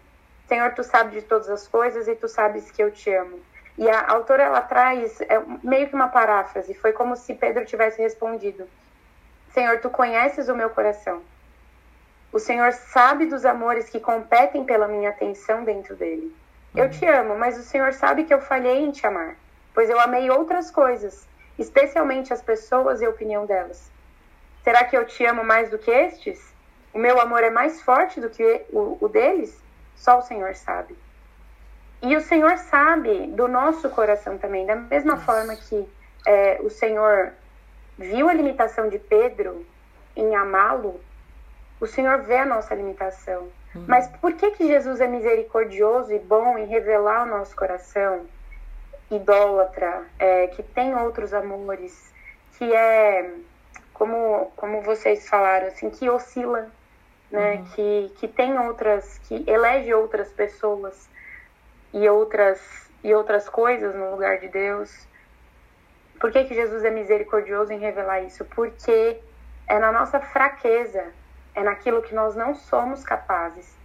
[0.47, 3.39] Senhor, tu sabes de todas as coisas e tu sabes que eu te amo.
[3.77, 8.01] E a autora ela traz é, meio que uma paráfrase, foi como se Pedro tivesse
[8.01, 8.67] respondido:
[9.53, 11.21] Senhor, tu conheces o meu coração.
[12.31, 16.35] O Senhor sabe dos amores que competem pela minha atenção dentro dele.
[16.75, 19.35] Eu te amo, mas o Senhor sabe que eu falhei em te amar,
[19.73, 23.89] pois eu amei outras coisas, especialmente as pessoas e a opinião delas.
[24.63, 26.53] Será que eu te amo mais do que estes?
[26.97, 29.55] O meu amor é mais forte do que o, o deles?
[29.95, 30.97] Só o Senhor sabe.
[32.01, 35.87] E o Senhor sabe do nosso coração também, da mesma forma que
[36.25, 37.33] é, o Senhor
[37.99, 39.63] viu a limitação de Pedro
[40.15, 40.99] em amá-lo,
[41.79, 43.47] o Senhor vê a nossa limitação.
[43.75, 43.85] Uhum.
[43.87, 48.25] Mas por que, que Jesus é misericordioso e bom em revelar o nosso coração
[49.11, 52.11] idólatra, é, que tem outros amores,
[52.57, 53.35] que é,
[53.93, 56.71] como, como vocês falaram, assim, que oscila,
[57.31, 57.55] né?
[57.55, 57.65] Uhum.
[57.65, 61.09] Que, que tem outras, que elege outras pessoas
[61.93, 62.59] e outras,
[63.03, 65.07] e outras coisas no lugar de Deus.
[66.19, 68.43] Por que, que Jesus é misericordioso em revelar isso?
[68.45, 69.19] Porque
[69.67, 71.05] é na nossa fraqueza
[71.53, 73.75] é naquilo que nós não somos capazes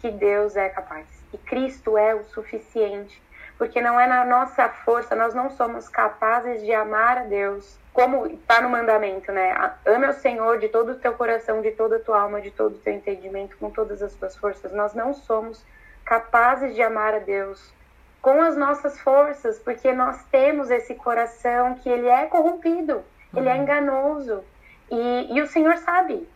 [0.00, 1.06] que Deus é capaz.
[1.32, 3.22] E Cristo é o suficiente.
[3.56, 7.78] Porque não é na nossa força, nós não somos capazes de amar a Deus.
[7.92, 9.72] Como está no mandamento, né?
[9.84, 12.74] Ame o Senhor de todo o teu coração, de toda a tua alma, de todo
[12.74, 14.72] o teu entendimento, com todas as tuas forças.
[14.72, 15.64] Nós não somos
[16.04, 17.72] capazes de amar a Deus
[18.20, 23.02] com as nossas forças, porque nós temos esse coração que ele é corrompido,
[23.34, 23.62] ele é uhum.
[23.62, 24.44] enganoso.
[24.90, 26.28] E, e o Senhor sabe,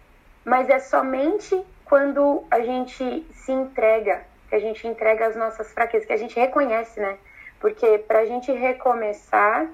[0.45, 6.07] mas é somente quando a gente se entrega, que a gente entrega as nossas fraquezas,
[6.07, 7.19] que a gente reconhece, né?
[7.61, 9.67] Porque para a gente recomeçar,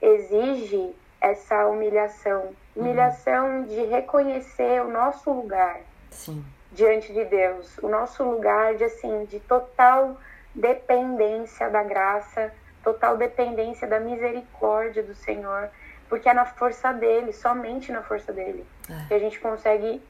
[0.00, 2.54] exige essa humilhação uhum.
[2.76, 3.64] humilhação uhum.
[3.64, 6.44] de reconhecer o nosso lugar Sim.
[6.72, 10.16] diante de Deus, o nosso lugar de assim, de total
[10.54, 12.52] dependência da graça,
[12.82, 15.68] total dependência da misericórdia do Senhor,
[16.08, 19.08] porque é na força dele, somente na força dele, é.
[19.08, 20.02] que a gente consegue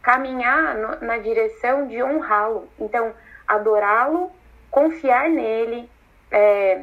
[0.00, 2.68] caminhar no, na direção de honrá-lo.
[2.78, 3.12] Então,
[3.46, 4.32] adorá-lo,
[4.70, 5.88] confiar nele,
[6.30, 6.82] é,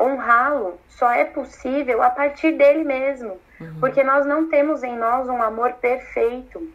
[0.00, 3.40] honrá-lo, só é possível a partir dele mesmo.
[3.60, 3.76] Uhum.
[3.80, 6.72] Porque nós não temos em nós um amor perfeito,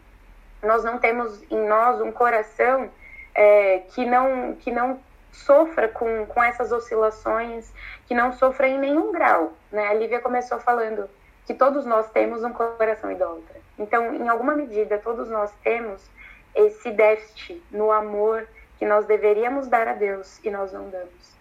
[0.61, 2.89] nós não temos em nós um coração
[3.33, 4.99] é, que, não, que não
[5.31, 7.71] sofra com, com essas oscilações,
[8.07, 9.53] que não sofra em nenhum grau.
[9.71, 9.87] Né?
[9.87, 11.09] A Lívia começou falando
[11.45, 13.55] que todos nós temos um coração idólatra.
[13.77, 16.09] Então, em alguma medida, todos nós temos
[16.55, 18.47] esse déficit no amor
[18.77, 21.35] que nós deveríamos dar a Deus e nós não damos.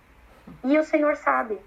[0.65, 1.59] E o Senhor sabe.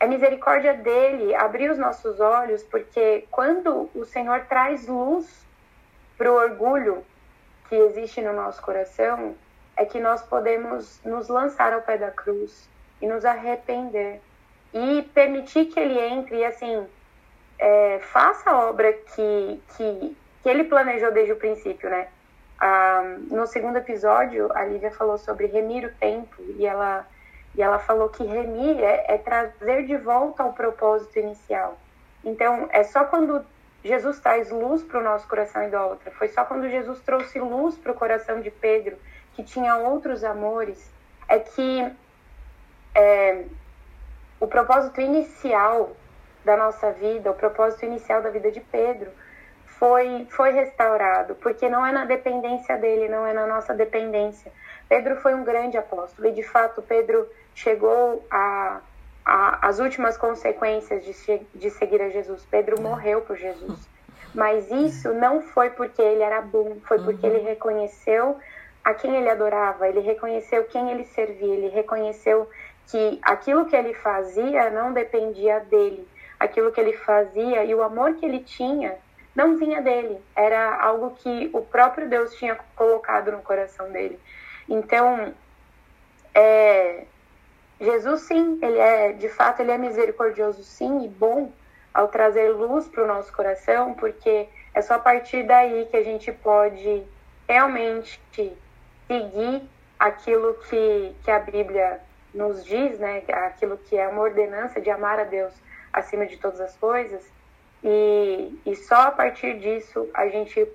[0.00, 5.46] É misericórdia dele abrir os nossos olhos, porque quando o Senhor traz luz
[6.16, 7.04] para o orgulho
[7.68, 9.36] que existe no nosso coração,
[9.76, 12.68] é que nós podemos nos lançar ao pé da cruz
[13.00, 14.20] e nos arrepender
[14.72, 16.86] e permitir que ele entre e assim
[17.58, 22.08] é, faça a obra que, que, que ele planejou desde o princípio, né?
[22.58, 27.06] Ah, no segundo episódio, a Lívia falou sobre remir o tempo e ela,
[27.54, 31.78] e ela falou que remir é, é trazer de volta ao propósito inicial.
[32.24, 33.44] Então, é só quando
[33.82, 37.92] Jesus traz luz para o nosso coração idólatra, foi só quando Jesus trouxe luz para
[37.92, 38.96] o coração de Pedro,
[39.34, 40.92] que tinha outros amores,
[41.28, 41.90] é que
[42.94, 43.44] é,
[44.38, 45.96] o propósito inicial
[46.44, 49.10] da nossa vida, o propósito inicial da vida de Pedro,
[49.78, 54.52] foi, foi restaurado, porque não é na dependência dele, não é na nossa dependência.
[54.88, 58.80] Pedro foi um grande apóstolo e, de fato, Pedro chegou a,
[59.24, 62.46] a as últimas consequências de, de seguir a Jesus.
[62.50, 63.88] Pedro morreu por Jesus.
[64.34, 67.34] Mas isso não foi porque ele era bom, foi porque uhum.
[67.34, 68.38] ele reconheceu
[68.84, 72.48] a quem ele adorava, ele reconheceu quem ele servia, ele reconheceu
[72.86, 76.06] que aquilo que ele fazia não dependia dele,
[76.38, 78.96] aquilo que ele fazia e o amor que ele tinha
[79.34, 84.18] não vinha dele, era algo que o próprio Deus tinha colocado no coração dele.
[84.68, 85.32] Então,
[86.34, 87.04] é,
[87.80, 91.50] Jesus sim, ele é, de fato, ele é misericordioso sim e bom
[91.94, 96.04] ao trazer luz para o nosso coração, porque é só a partir daí que a
[96.04, 97.02] gente pode
[97.48, 98.20] realmente
[99.06, 99.62] seguir
[99.98, 102.00] aquilo que, que a Bíblia
[102.32, 103.22] nos diz, né?
[103.28, 105.52] Aquilo que é uma ordenança de amar a Deus
[105.92, 107.26] acima de todas as coisas.
[107.82, 110.66] E, e só a partir disso a gente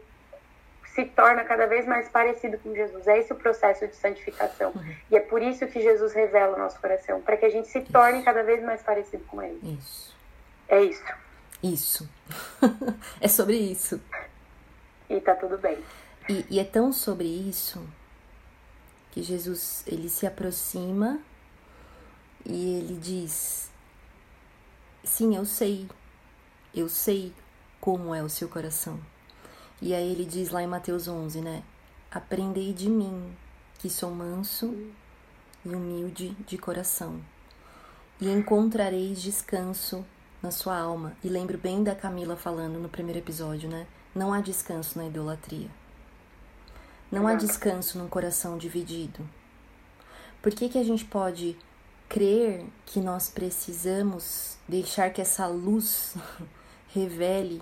[0.96, 3.06] se torna cada vez mais parecido com Jesus.
[3.06, 4.72] É esse o processo de santificação.
[4.74, 4.96] Uhum.
[5.12, 7.80] E é por isso que Jesus revela o nosso coração, para que a gente se
[7.80, 7.92] isso.
[7.92, 9.60] torne cada vez mais parecido com Ele.
[9.78, 10.16] Isso.
[10.70, 11.04] É isso.
[11.62, 12.10] Isso.
[13.20, 14.02] é sobre isso.
[15.10, 15.78] E tá tudo bem.
[16.30, 17.86] E, e é tão sobre isso
[19.12, 21.20] que Jesus ele se aproxima
[22.46, 23.70] e ele diz:
[25.04, 25.90] Sim, eu sei,
[26.74, 27.34] eu sei
[27.82, 28.98] como é o seu coração.
[29.82, 31.64] E aí ele diz lá em Mateus 11, né?
[32.10, 33.36] Aprendei de mim,
[33.78, 34.74] que sou manso
[35.66, 37.20] e humilde de coração,
[38.22, 40.06] e encontrareis descanso
[40.42, 41.18] na sua alma.
[41.24, 43.86] E lembro bem da Camila falando no primeiro episódio, né?
[44.14, 45.70] Não há descanso na idolatria.
[47.12, 49.28] Não há descanso num coração dividido.
[50.42, 51.58] Por que, que a gente pode
[52.08, 56.16] crer que nós precisamos deixar que essa luz
[56.94, 57.62] revele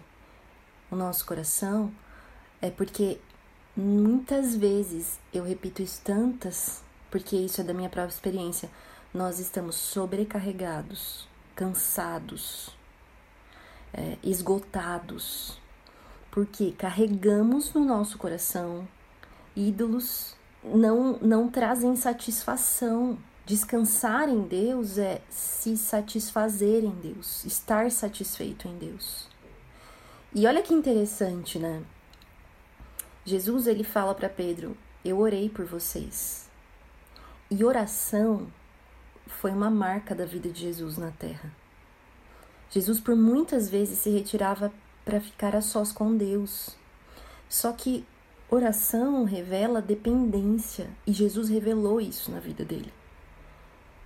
[0.91, 1.91] o nosso coração?
[2.63, 3.19] É porque
[3.75, 8.69] muitas vezes, eu repito isso tantas, porque isso é da minha própria experiência,
[9.13, 12.69] nós estamos sobrecarregados, cansados,
[13.93, 15.59] é, esgotados,
[16.31, 18.87] porque carregamos no nosso coração
[19.53, 20.33] ídolos
[20.63, 23.17] não não trazem satisfação.
[23.45, 29.27] Descansar em Deus é se satisfazer em Deus, estar satisfeito em Deus.
[30.33, 31.83] E olha que interessante, né?
[33.25, 36.49] Jesus ele fala para Pedro: "Eu orei por vocês".
[37.49, 38.47] E oração
[39.27, 41.51] foi uma marca da vida de Jesus na terra.
[42.69, 44.71] Jesus por muitas vezes se retirava
[45.05, 46.75] para ficar a sós com Deus.
[47.47, 48.05] Só que
[48.49, 52.91] oração revela dependência e Jesus revelou isso na vida dele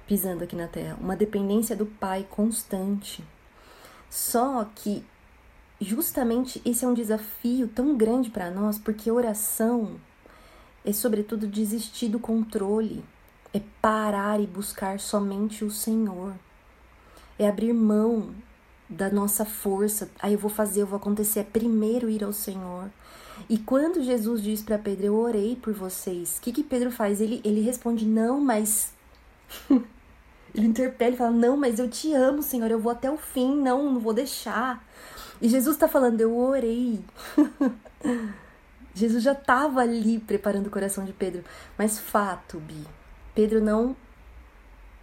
[0.08, 3.24] pisando aqui na terra, uma dependência do Pai constante.
[4.10, 5.06] Só que
[5.80, 9.96] justamente esse é um desafio tão grande para nós, porque oração
[10.84, 13.04] é sobretudo desistir do controle,
[13.54, 16.34] é parar e buscar somente o Senhor.
[17.38, 18.34] É abrir mão
[18.90, 20.10] da nossa força.
[20.20, 22.90] Aí eu vou fazer, eu vou acontecer, é primeiro ir ao Senhor.
[23.50, 27.22] E quando Jesus diz para Pedro, eu orei por vocês, o que, que Pedro faz?
[27.22, 28.92] Ele, ele responde, não, mas
[30.56, 33.56] Ele interpela e fala: Não, mas eu te amo, Senhor, eu vou até o fim,
[33.56, 34.84] não, não vou deixar.
[35.42, 37.00] E Jesus está falando: Eu orei.
[38.94, 41.44] Jesus já estava ali preparando o coração de Pedro.
[41.78, 42.84] Mas fato, Bi,
[43.36, 43.96] Pedro não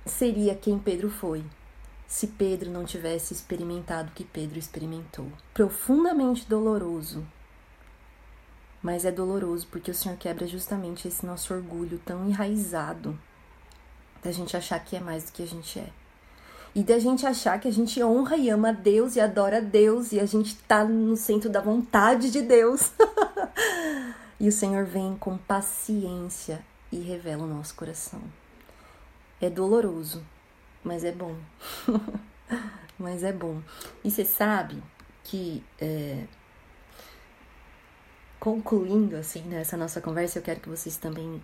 [0.04, 1.44] seria quem Pedro foi
[2.06, 5.26] se Pedro não tivesse experimentado o que Pedro experimentou.
[5.52, 7.26] Profundamente doloroso.
[8.82, 13.18] Mas é doloroso porque o Senhor quebra justamente esse nosso orgulho tão enraizado
[14.22, 15.88] da gente achar que é mais do que a gente é.
[16.74, 20.18] E da gente achar que a gente honra e ama Deus e adora Deus e
[20.18, 22.90] a gente tá no centro da vontade de Deus.
[24.40, 28.20] e o Senhor vem com paciência e revela o nosso coração.
[29.40, 30.24] É doloroso,
[30.82, 31.36] mas é bom.
[32.98, 33.62] mas é bom.
[34.02, 34.82] E você sabe
[35.22, 36.24] que, é,
[38.40, 41.40] concluindo assim nessa nossa conversa, eu quero que vocês também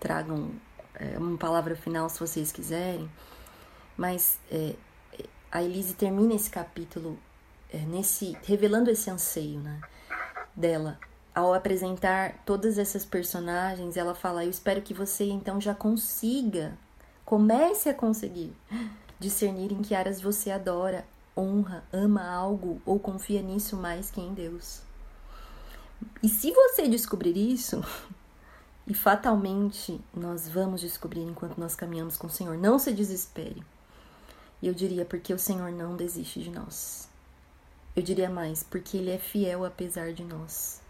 [0.00, 0.50] tragam
[0.94, 3.08] é, uma palavra final se vocês quiserem,
[4.02, 4.74] mas é,
[5.52, 7.16] a Elise termina esse capítulo
[7.72, 9.80] é, nesse revelando esse anseio né,
[10.56, 10.98] dela.
[11.32, 16.76] Ao apresentar todas essas personagens, ela fala: Eu espero que você então já consiga,
[17.24, 18.52] comece a conseguir
[19.20, 24.34] discernir em que áreas você adora, honra, ama algo ou confia nisso mais que em
[24.34, 24.82] Deus.
[26.20, 27.80] E se você descobrir isso,
[28.86, 32.58] E fatalmente nós vamos descobrir enquanto nós caminhamos com o Senhor.
[32.58, 33.62] Não se desespere.
[34.62, 37.08] E eu diria porque o Senhor não desiste de nós.
[37.96, 40.80] Eu diria mais, porque Ele é fiel apesar de nós.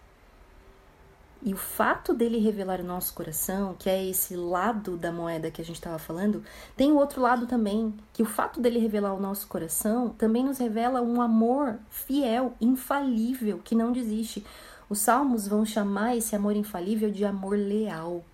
[1.44, 5.60] E o fato dele revelar o nosso coração, que é esse lado da moeda que
[5.60, 6.44] a gente estava falando,
[6.76, 10.58] tem o outro lado também, que o fato dele revelar o nosso coração também nos
[10.58, 14.46] revela um amor fiel, infalível, que não desiste.
[14.88, 18.24] Os salmos vão chamar esse amor infalível de amor leal.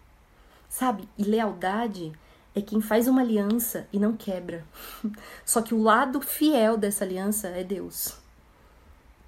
[0.68, 1.08] Sabe?
[1.16, 2.12] E lealdade
[2.54, 4.64] é quem faz uma aliança e não quebra.
[5.44, 8.16] Só que o lado fiel dessa aliança é Deus.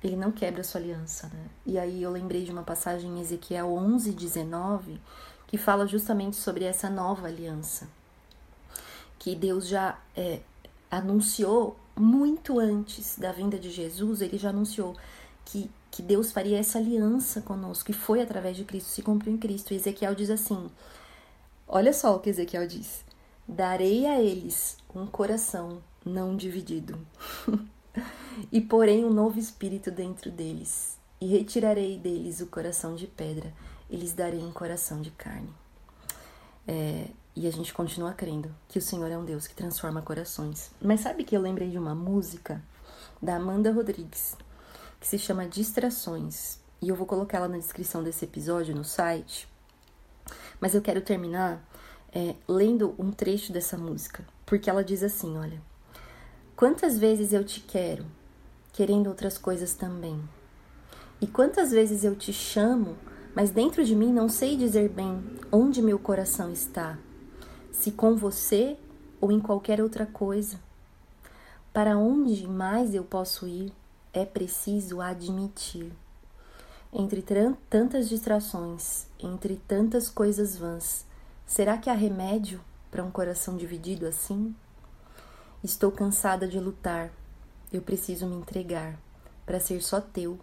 [0.03, 1.47] Ele não quebra a sua aliança, né?
[1.67, 5.01] E aí eu lembrei de uma passagem em Ezequiel 11, 19,
[5.47, 7.89] que fala justamente sobre essa nova aliança.
[9.19, 10.41] Que Deus já é,
[10.91, 14.97] anunciou muito antes da vinda de Jesus, ele já anunciou
[15.45, 19.39] que que Deus faria essa aliança conosco, e foi através de Cristo, se cumpriu em
[19.39, 19.73] Cristo.
[19.73, 20.71] E Ezequiel diz assim:
[21.67, 23.05] Olha só o que Ezequiel diz:
[23.53, 26.97] Darei a eles um coração não dividido,
[28.53, 33.53] e porém um novo espírito dentro deles, e retirarei deles o coração de pedra,
[33.91, 35.53] e lhes darei um coração de carne.
[36.65, 40.71] É, e a gente continua crendo que o Senhor é um Deus que transforma corações.
[40.81, 42.63] Mas sabe que eu lembrei de uma música
[43.21, 44.37] da Amanda Rodrigues,
[45.01, 46.61] que se chama Distrações.
[46.81, 49.49] E eu vou colocar ela na descrição desse episódio no site.
[50.61, 51.69] Mas eu quero terminar
[52.13, 55.61] é, lendo um trecho dessa música, porque ela diz assim: olha,
[56.57, 58.05] quantas vezes eu te quero,
[58.73, 60.21] querendo outras coisas também.
[61.21, 62.97] E quantas vezes eu te chamo,
[63.35, 66.99] mas dentro de mim não sei dizer bem onde meu coração está,
[67.71, 68.77] se com você
[69.21, 70.59] ou em qualquer outra coisa.
[71.73, 73.73] Para onde mais eu posso ir,
[74.13, 75.93] é preciso admitir.
[76.93, 77.25] Entre
[77.69, 81.05] tantas distrações, entre tantas coisas vãs,
[81.51, 82.61] será que há remédio
[82.93, 84.55] para um coração dividido assim?
[85.65, 87.11] Estou cansada de lutar,
[87.73, 88.97] eu preciso me entregar
[89.45, 90.39] para ser só teu.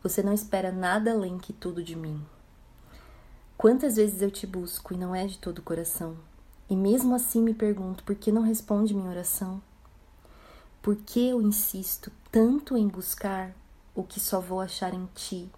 [0.00, 2.24] Você não espera nada além que tudo de mim.
[3.58, 6.16] Quantas vezes eu te busco e não é de todo o coração?
[6.70, 9.60] E mesmo assim me pergunto por que não responde minha oração?
[10.80, 13.52] Por que eu insisto tanto em buscar
[13.92, 15.50] o que só vou achar em ti,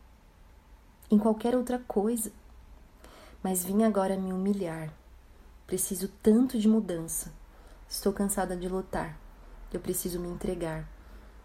[1.10, 2.32] em qualquer outra coisa?
[3.44, 4.92] Mas vim agora me humilhar.
[5.66, 7.32] Preciso tanto de mudança.
[7.88, 9.16] Estou cansada de lutar.
[9.72, 10.88] Eu preciso me entregar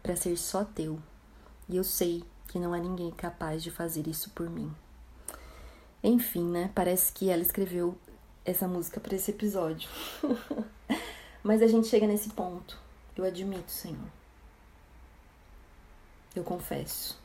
[0.01, 0.99] para ser só teu.
[1.67, 4.73] E eu sei que não há ninguém capaz de fazer isso por mim.
[6.03, 6.71] Enfim, né?
[6.73, 7.95] Parece que ela escreveu
[8.43, 9.89] essa música para esse episódio.
[11.43, 12.89] Mas a gente chega nesse ponto
[13.19, 14.09] eu admito, Senhor.
[16.35, 17.19] Eu confesso.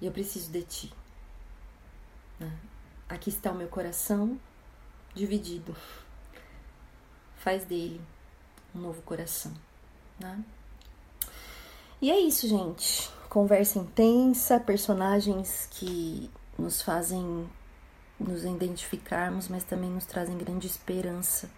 [0.00, 0.92] E eu preciso de Ti.
[2.40, 2.50] Né?
[3.08, 4.40] Aqui está o meu coração
[5.14, 5.76] dividido.
[7.36, 8.00] Faz dele
[8.74, 9.52] um novo coração.
[10.18, 10.42] Né?
[12.00, 13.10] E é isso, gente.
[13.28, 17.48] Conversa intensa, personagens que nos fazem
[18.18, 21.48] nos identificarmos, mas também nos trazem grande esperança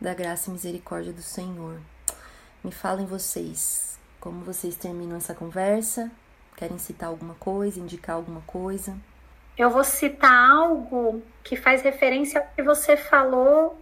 [0.00, 1.80] da graça e misericórdia do Senhor.
[2.64, 6.10] Me falem vocês, como vocês terminam essa conversa?
[6.56, 8.96] Querem citar alguma coisa, indicar alguma coisa?
[9.60, 13.78] Eu vou citar algo que faz referência ao que você falou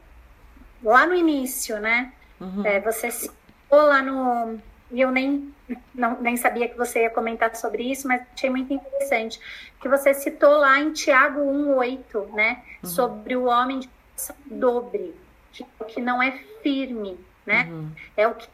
[0.82, 2.12] lá no início, né?
[2.40, 2.66] Uhum.
[2.66, 3.38] É, você citou
[3.70, 4.58] lá no.
[4.90, 5.54] E eu nem,
[5.94, 9.38] não, nem sabia que você ia comentar sobre isso, mas achei muito interessante.
[9.80, 12.62] Que você citou lá em Tiago 1,8, né?
[12.82, 12.88] Uhum.
[12.88, 15.14] Sobre o homem de coração dobre
[15.52, 17.68] que, que não é firme, né?
[17.70, 17.90] Uhum.
[18.16, 18.48] É o que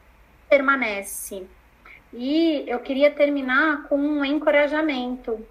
[0.49, 1.47] permanece.
[2.13, 5.45] E eu queria terminar com um encorajamento,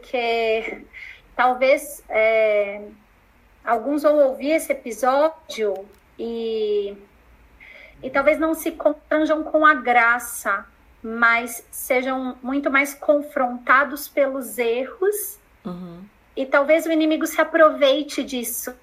[0.00, 0.82] porque
[1.36, 2.82] talvez é,
[3.64, 5.74] alguns vão ouvir esse episódio
[6.18, 6.96] e,
[8.02, 10.66] e talvez não se constranjam com a graça,
[11.02, 15.38] mas sejam muito mais confrontados pelos erros.
[15.64, 16.02] Uhum.
[16.34, 18.74] E talvez o inimigo se aproveite disso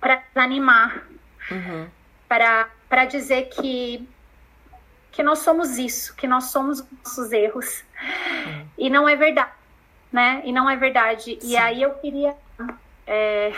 [0.00, 1.06] para desanimar,
[1.50, 1.86] uhum.
[2.28, 4.08] para dizer que,
[5.10, 7.84] que nós somos isso, que nós somos nossos erros.
[8.46, 8.66] Uhum.
[8.78, 9.50] E não é verdade,
[10.12, 10.42] né?
[10.44, 11.38] E não é verdade.
[11.40, 11.52] Sim.
[11.52, 12.36] E aí eu queria
[13.06, 13.52] é,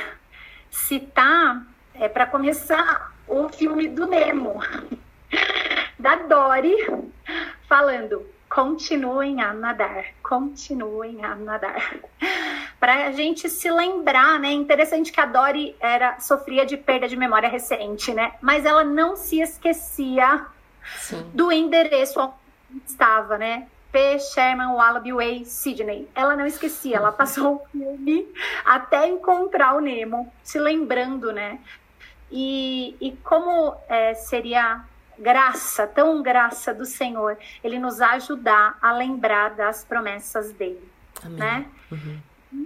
[0.71, 1.63] citar,
[1.95, 4.61] é, para começar, o filme do Nemo,
[5.99, 6.75] da Dory,
[7.69, 11.93] falando continuem a nadar, continuem a nadar
[12.79, 14.53] para a gente se lembrar, né?
[14.53, 18.35] Interessante que a Dory era sofria de perda de memória recente, né?
[18.41, 20.47] Mas ela não se esquecia
[20.99, 21.31] Sim.
[21.33, 23.67] do endereço onde estava, né?
[23.95, 24.19] P.
[24.19, 26.09] Sherman Wallaby Way, Sydney.
[26.17, 28.27] Ela não esquecia, ela passou o filme
[28.65, 31.61] até encontrar o Nemo, se lembrando, né?
[32.29, 34.85] E, e como é, seria
[35.17, 40.91] graça, tão graça do Senhor, ele nos ajudar a lembrar das promessas dele,
[41.25, 41.39] Amém.
[41.39, 41.67] né?
[41.93, 42.19] Uhum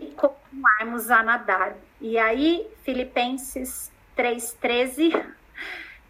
[0.03, 1.75] e continuarmos a nadar.
[1.99, 5.25] E aí, Filipenses 3,13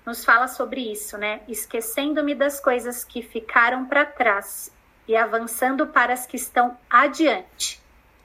[0.05, 1.43] nos fala sobre isso, né?
[1.47, 4.73] Esquecendo-me das coisas que ficaram para trás
[5.09, 7.81] e avançando para as que estão adiante,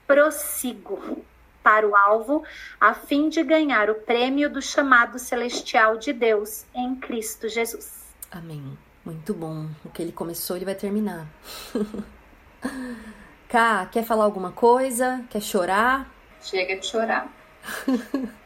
[0.05, 1.23] prossigo
[1.63, 2.43] para o alvo,
[2.79, 8.03] a fim de ganhar o prêmio do chamado celestial de Deus em Cristo Jesus.
[8.29, 8.77] Amém.
[9.05, 9.69] Muito bom.
[9.83, 11.25] O que ele começou, ele vai terminar.
[13.47, 15.23] Cá, quer falar alguma coisa?
[15.29, 16.09] Quer chorar?
[16.41, 17.31] Chega de chorar.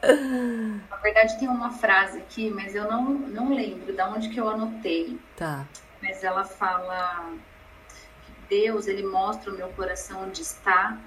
[0.00, 4.48] Na verdade, tem uma frase aqui, mas eu não, não lembro de onde que eu
[4.48, 5.18] anotei.
[5.36, 5.66] Tá.
[6.00, 7.32] Mas ela fala
[8.48, 10.98] Deus, ele mostra o meu coração onde está,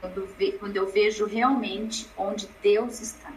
[0.00, 3.30] quando, ve, quando eu vejo realmente onde Deus está.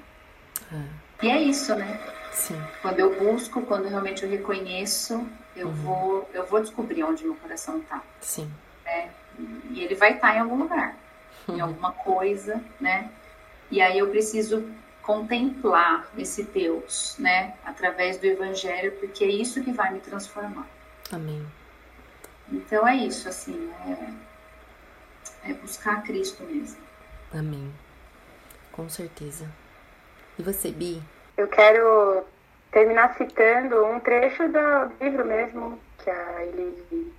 [0.71, 1.25] É.
[1.25, 1.99] E é isso, né?
[2.31, 2.61] Sim.
[2.81, 5.73] Quando eu busco, quando realmente eu reconheço, eu uhum.
[5.73, 8.01] vou eu vou descobrir onde meu coração está.
[8.19, 8.51] Sim.
[8.83, 9.09] Né?
[9.69, 10.97] E ele vai estar tá em algum lugar,
[11.47, 11.57] uhum.
[11.57, 13.09] em alguma coisa, né?
[13.69, 14.67] E aí eu preciso
[15.01, 17.55] contemplar esse Deus, né?
[17.63, 20.67] Através do Evangelho, porque é isso que vai me transformar.
[21.11, 21.45] Amém.
[22.51, 23.71] Então é isso, assim,
[25.45, 26.81] é, é buscar Cristo mesmo.
[27.33, 27.73] Amém.
[28.71, 29.49] Com certeza.
[30.37, 31.01] E você, Bi?
[31.37, 32.23] Eu quero
[32.71, 37.13] terminar citando um trecho do livro mesmo que a Elise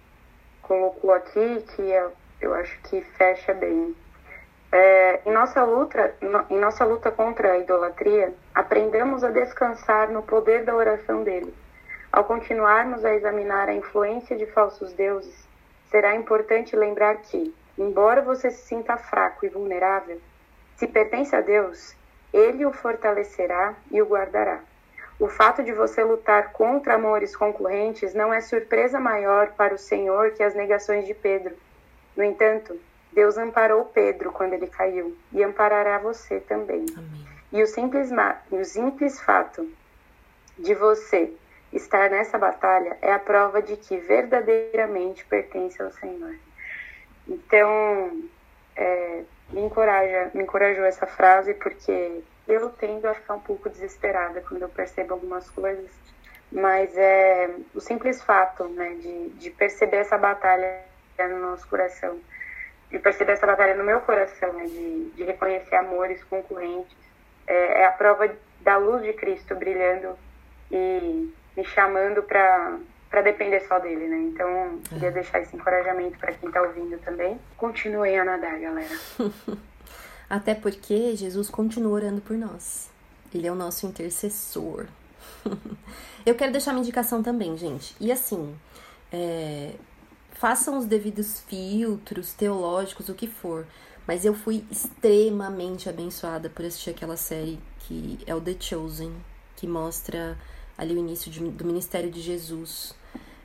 [0.62, 3.94] colocou aqui, que eu, eu acho que fecha bem.
[4.72, 6.14] É, em, nossa luta,
[6.50, 11.54] em nossa luta contra a idolatria, aprendemos a descansar no poder da oração dele.
[12.14, 15.34] Ao continuarmos a examinar a influência de falsos deuses,
[15.90, 20.20] será importante lembrar que, embora você se sinta fraco e vulnerável,
[20.76, 21.96] se pertence a Deus,
[22.32, 24.60] ele o fortalecerá e o guardará.
[25.18, 30.30] O fato de você lutar contra amores concorrentes não é surpresa maior para o Senhor
[30.34, 31.56] que as negações de Pedro.
[32.16, 32.78] No entanto,
[33.12, 36.86] Deus amparou Pedro quando ele caiu e amparará você também.
[36.96, 37.26] Amém.
[37.52, 38.10] E o simples,
[38.52, 39.68] o simples fato
[40.56, 41.34] de você
[41.74, 46.36] estar nessa batalha é a prova de que verdadeiramente pertence ao Senhor.
[47.26, 48.22] Então,
[48.76, 54.40] é, me encoraja, me encorajou essa frase porque eu tendo a ficar um pouco desesperada
[54.42, 55.90] quando eu percebo algumas coisas,
[56.52, 60.82] mas é o simples fato, né, de, de perceber essa batalha
[61.18, 62.20] no nosso coração,
[62.90, 66.96] de perceber essa batalha no meu coração, né, de, de reconhecer amores concorrentes,
[67.46, 68.30] é, é a prova
[68.60, 70.16] da luz de Cristo brilhando
[70.70, 72.78] e me chamando para
[73.14, 74.18] para depender só dele, né?
[74.22, 75.12] Então, queria é.
[75.12, 77.38] deixar esse encorajamento para quem está ouvindo também.
[77.56, 78.98] Continuem a nadar, galera.
[80.28, 82.90] Até porque Jesus continua orando por nós.
[83.32, 84.86] Ele é o nosso intercessor.
[86.26, 87.94] Eu quero deixar uma indicação também, gente.
[88.00, 88.52] E assim,
[89.12, 89.74] é,
[90.32, 93.64] façam os devidos filtros teológicos, o que for.
[94.06, 99.14] Mas eu fui extremamente abençoada por assistir aquela série que é o The Chosen,
[99.56, 100.36] que mostra
[100.76, 102.94] ali o início de, do ministério de Jesus.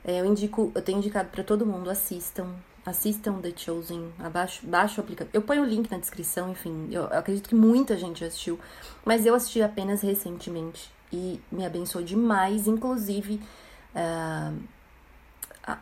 [0.04, 2.54] É, eu indico, eu tenho indicado para todo mundo, assistam.
[2.84, 5.36] Assistam The Chosen, abaixo, baixo o aplicativo.
[5.36, 6.88] Eu ponho o link na descrição, enfim.
[6.90, 8.58] Eu, eu acredito que muita gente assistiu,
[9.04, 13.40] mas eu assisti apenas recentemente e me abençoou demais, inclusive
[13.94, 14.52] a,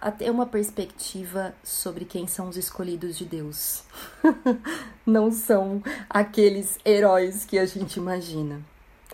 [0.09, 3.85] a ter uma perspectiva sobre quem são os escolhidos de Deus.
[5.07, 8.61] Não são aqueles heróis que a gente imagina,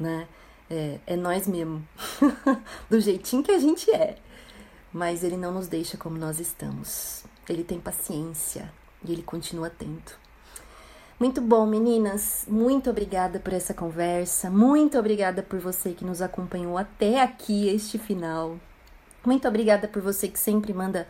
[0.00, 0.26] né?
[0.70, 1.86] É, é nós mesmo,
[2.88, 4.16] do jeitinho que a gente é.
[4.92, 7.24] Mas ele não nos deixa como nós estamos.
[7.48, 8.72] Ele tem paciência
[9.04, 10.18] e ele continua atento.
[11.18, 12.44] Muito bom, meninas.
[12.48, 14.50] Muito obrigada por essa conversa.
[14.50, 18.58] Muito obrigada por você que nos acompanhou até aqui, este final.
[19.24, 21.06] Muito obrigada por você que sempre manda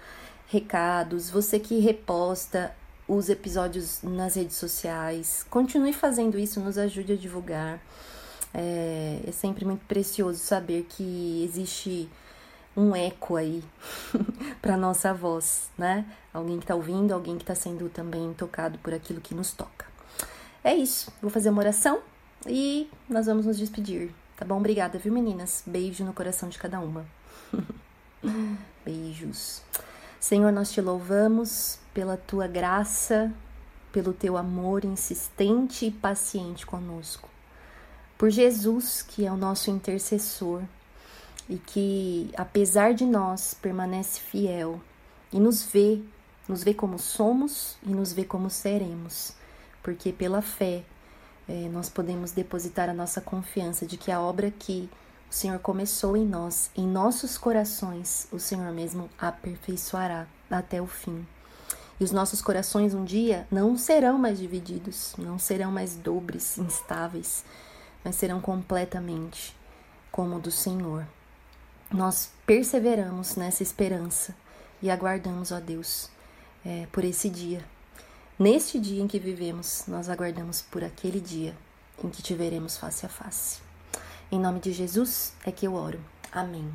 [0.46, 2.74] recados, você que reposta
[3.08, 5.44] os episódios nas redes sociais.
[5.50, 7.80] Continue fazendo isso, nos ajude a divulgar.
[8.54, 12.08] É, é sempre muito precioso saber que existe
[12.76, 13.62] um eco aí
[14.62, 16.06] para nossa voz, né?
[16.32, 19.86] Alguém que está ouvindo, alguém que está sendo também tocado por aquilo que nos toca.
[20.62, 21.12] É isso.
[21.20, 22.00] Vou fazer uma oração
[22.46, 24.14] e nós vamos nos despedir.
[24.36, 24.58] Tá bom?
[24.58, 25.62] Obrigada, viu, meninas?
[25.66, 27.06] Beijo no coração de cada uma.
[28.84, 29.62] Beijos.
[30.18, 33.32] Senhor, nós te louvamos pela tua graça,
[33.92, 37.33] pelo teu amor insistente e paciente conosco.
[38.16, 40.62] Por Jesus, que é o nosso intercessor
[41.48, 44.80] e que, apesar de nós, permanece fiel
[45.32, 46.00] e nos vê,
[46.48, 49.32] nos vê como somos e nos vê como seremos,
[49.82, 50.84] porque pela fé
[51.48, 54.88] é, nós podemos depositar a nossa confiança de que a obra que
[55.30, 61.26] o Senhor começou em nós, em nossos corações, o Senhor mesmo aperfeiçoará até o fim.
[61.98, 67.44] E os nossos corações um dia não serão mais divididos, não serão mais dobres, instáveis,
[68.04, 69.56] mas serão completamente
[70.12, 71.06] como o do Senhor
[71.94, 74.34] nós perseveramos nessa esperança
[74.82, 76.10] e aguardamos, ó Deus,
[76.64, 77.64] é, por esse dia.
[78.38, 81.54] Neste dia em que vivemos, nós aguardamos por aquele dia
[82.02, 83.60] em que te veremos face a face.
[84.30, 86.00] Em nome de Jesus é que eu oro.
[86.32, 86.68] Amém.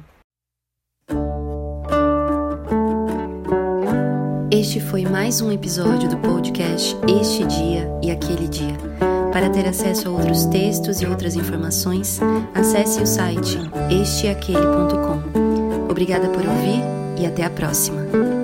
[4.51, 9.18] Este foi mais um episódio do podcast Este Dia e Aquele Dia.
[9.31, 12.19] Para ter acesso a outros textos e outras informações,
[12.53, 15.89] acesse o site esteaquele.com.
[15.89, 16.81] Obrigada por ouvir
[17.18, 18.38] e até a próxima.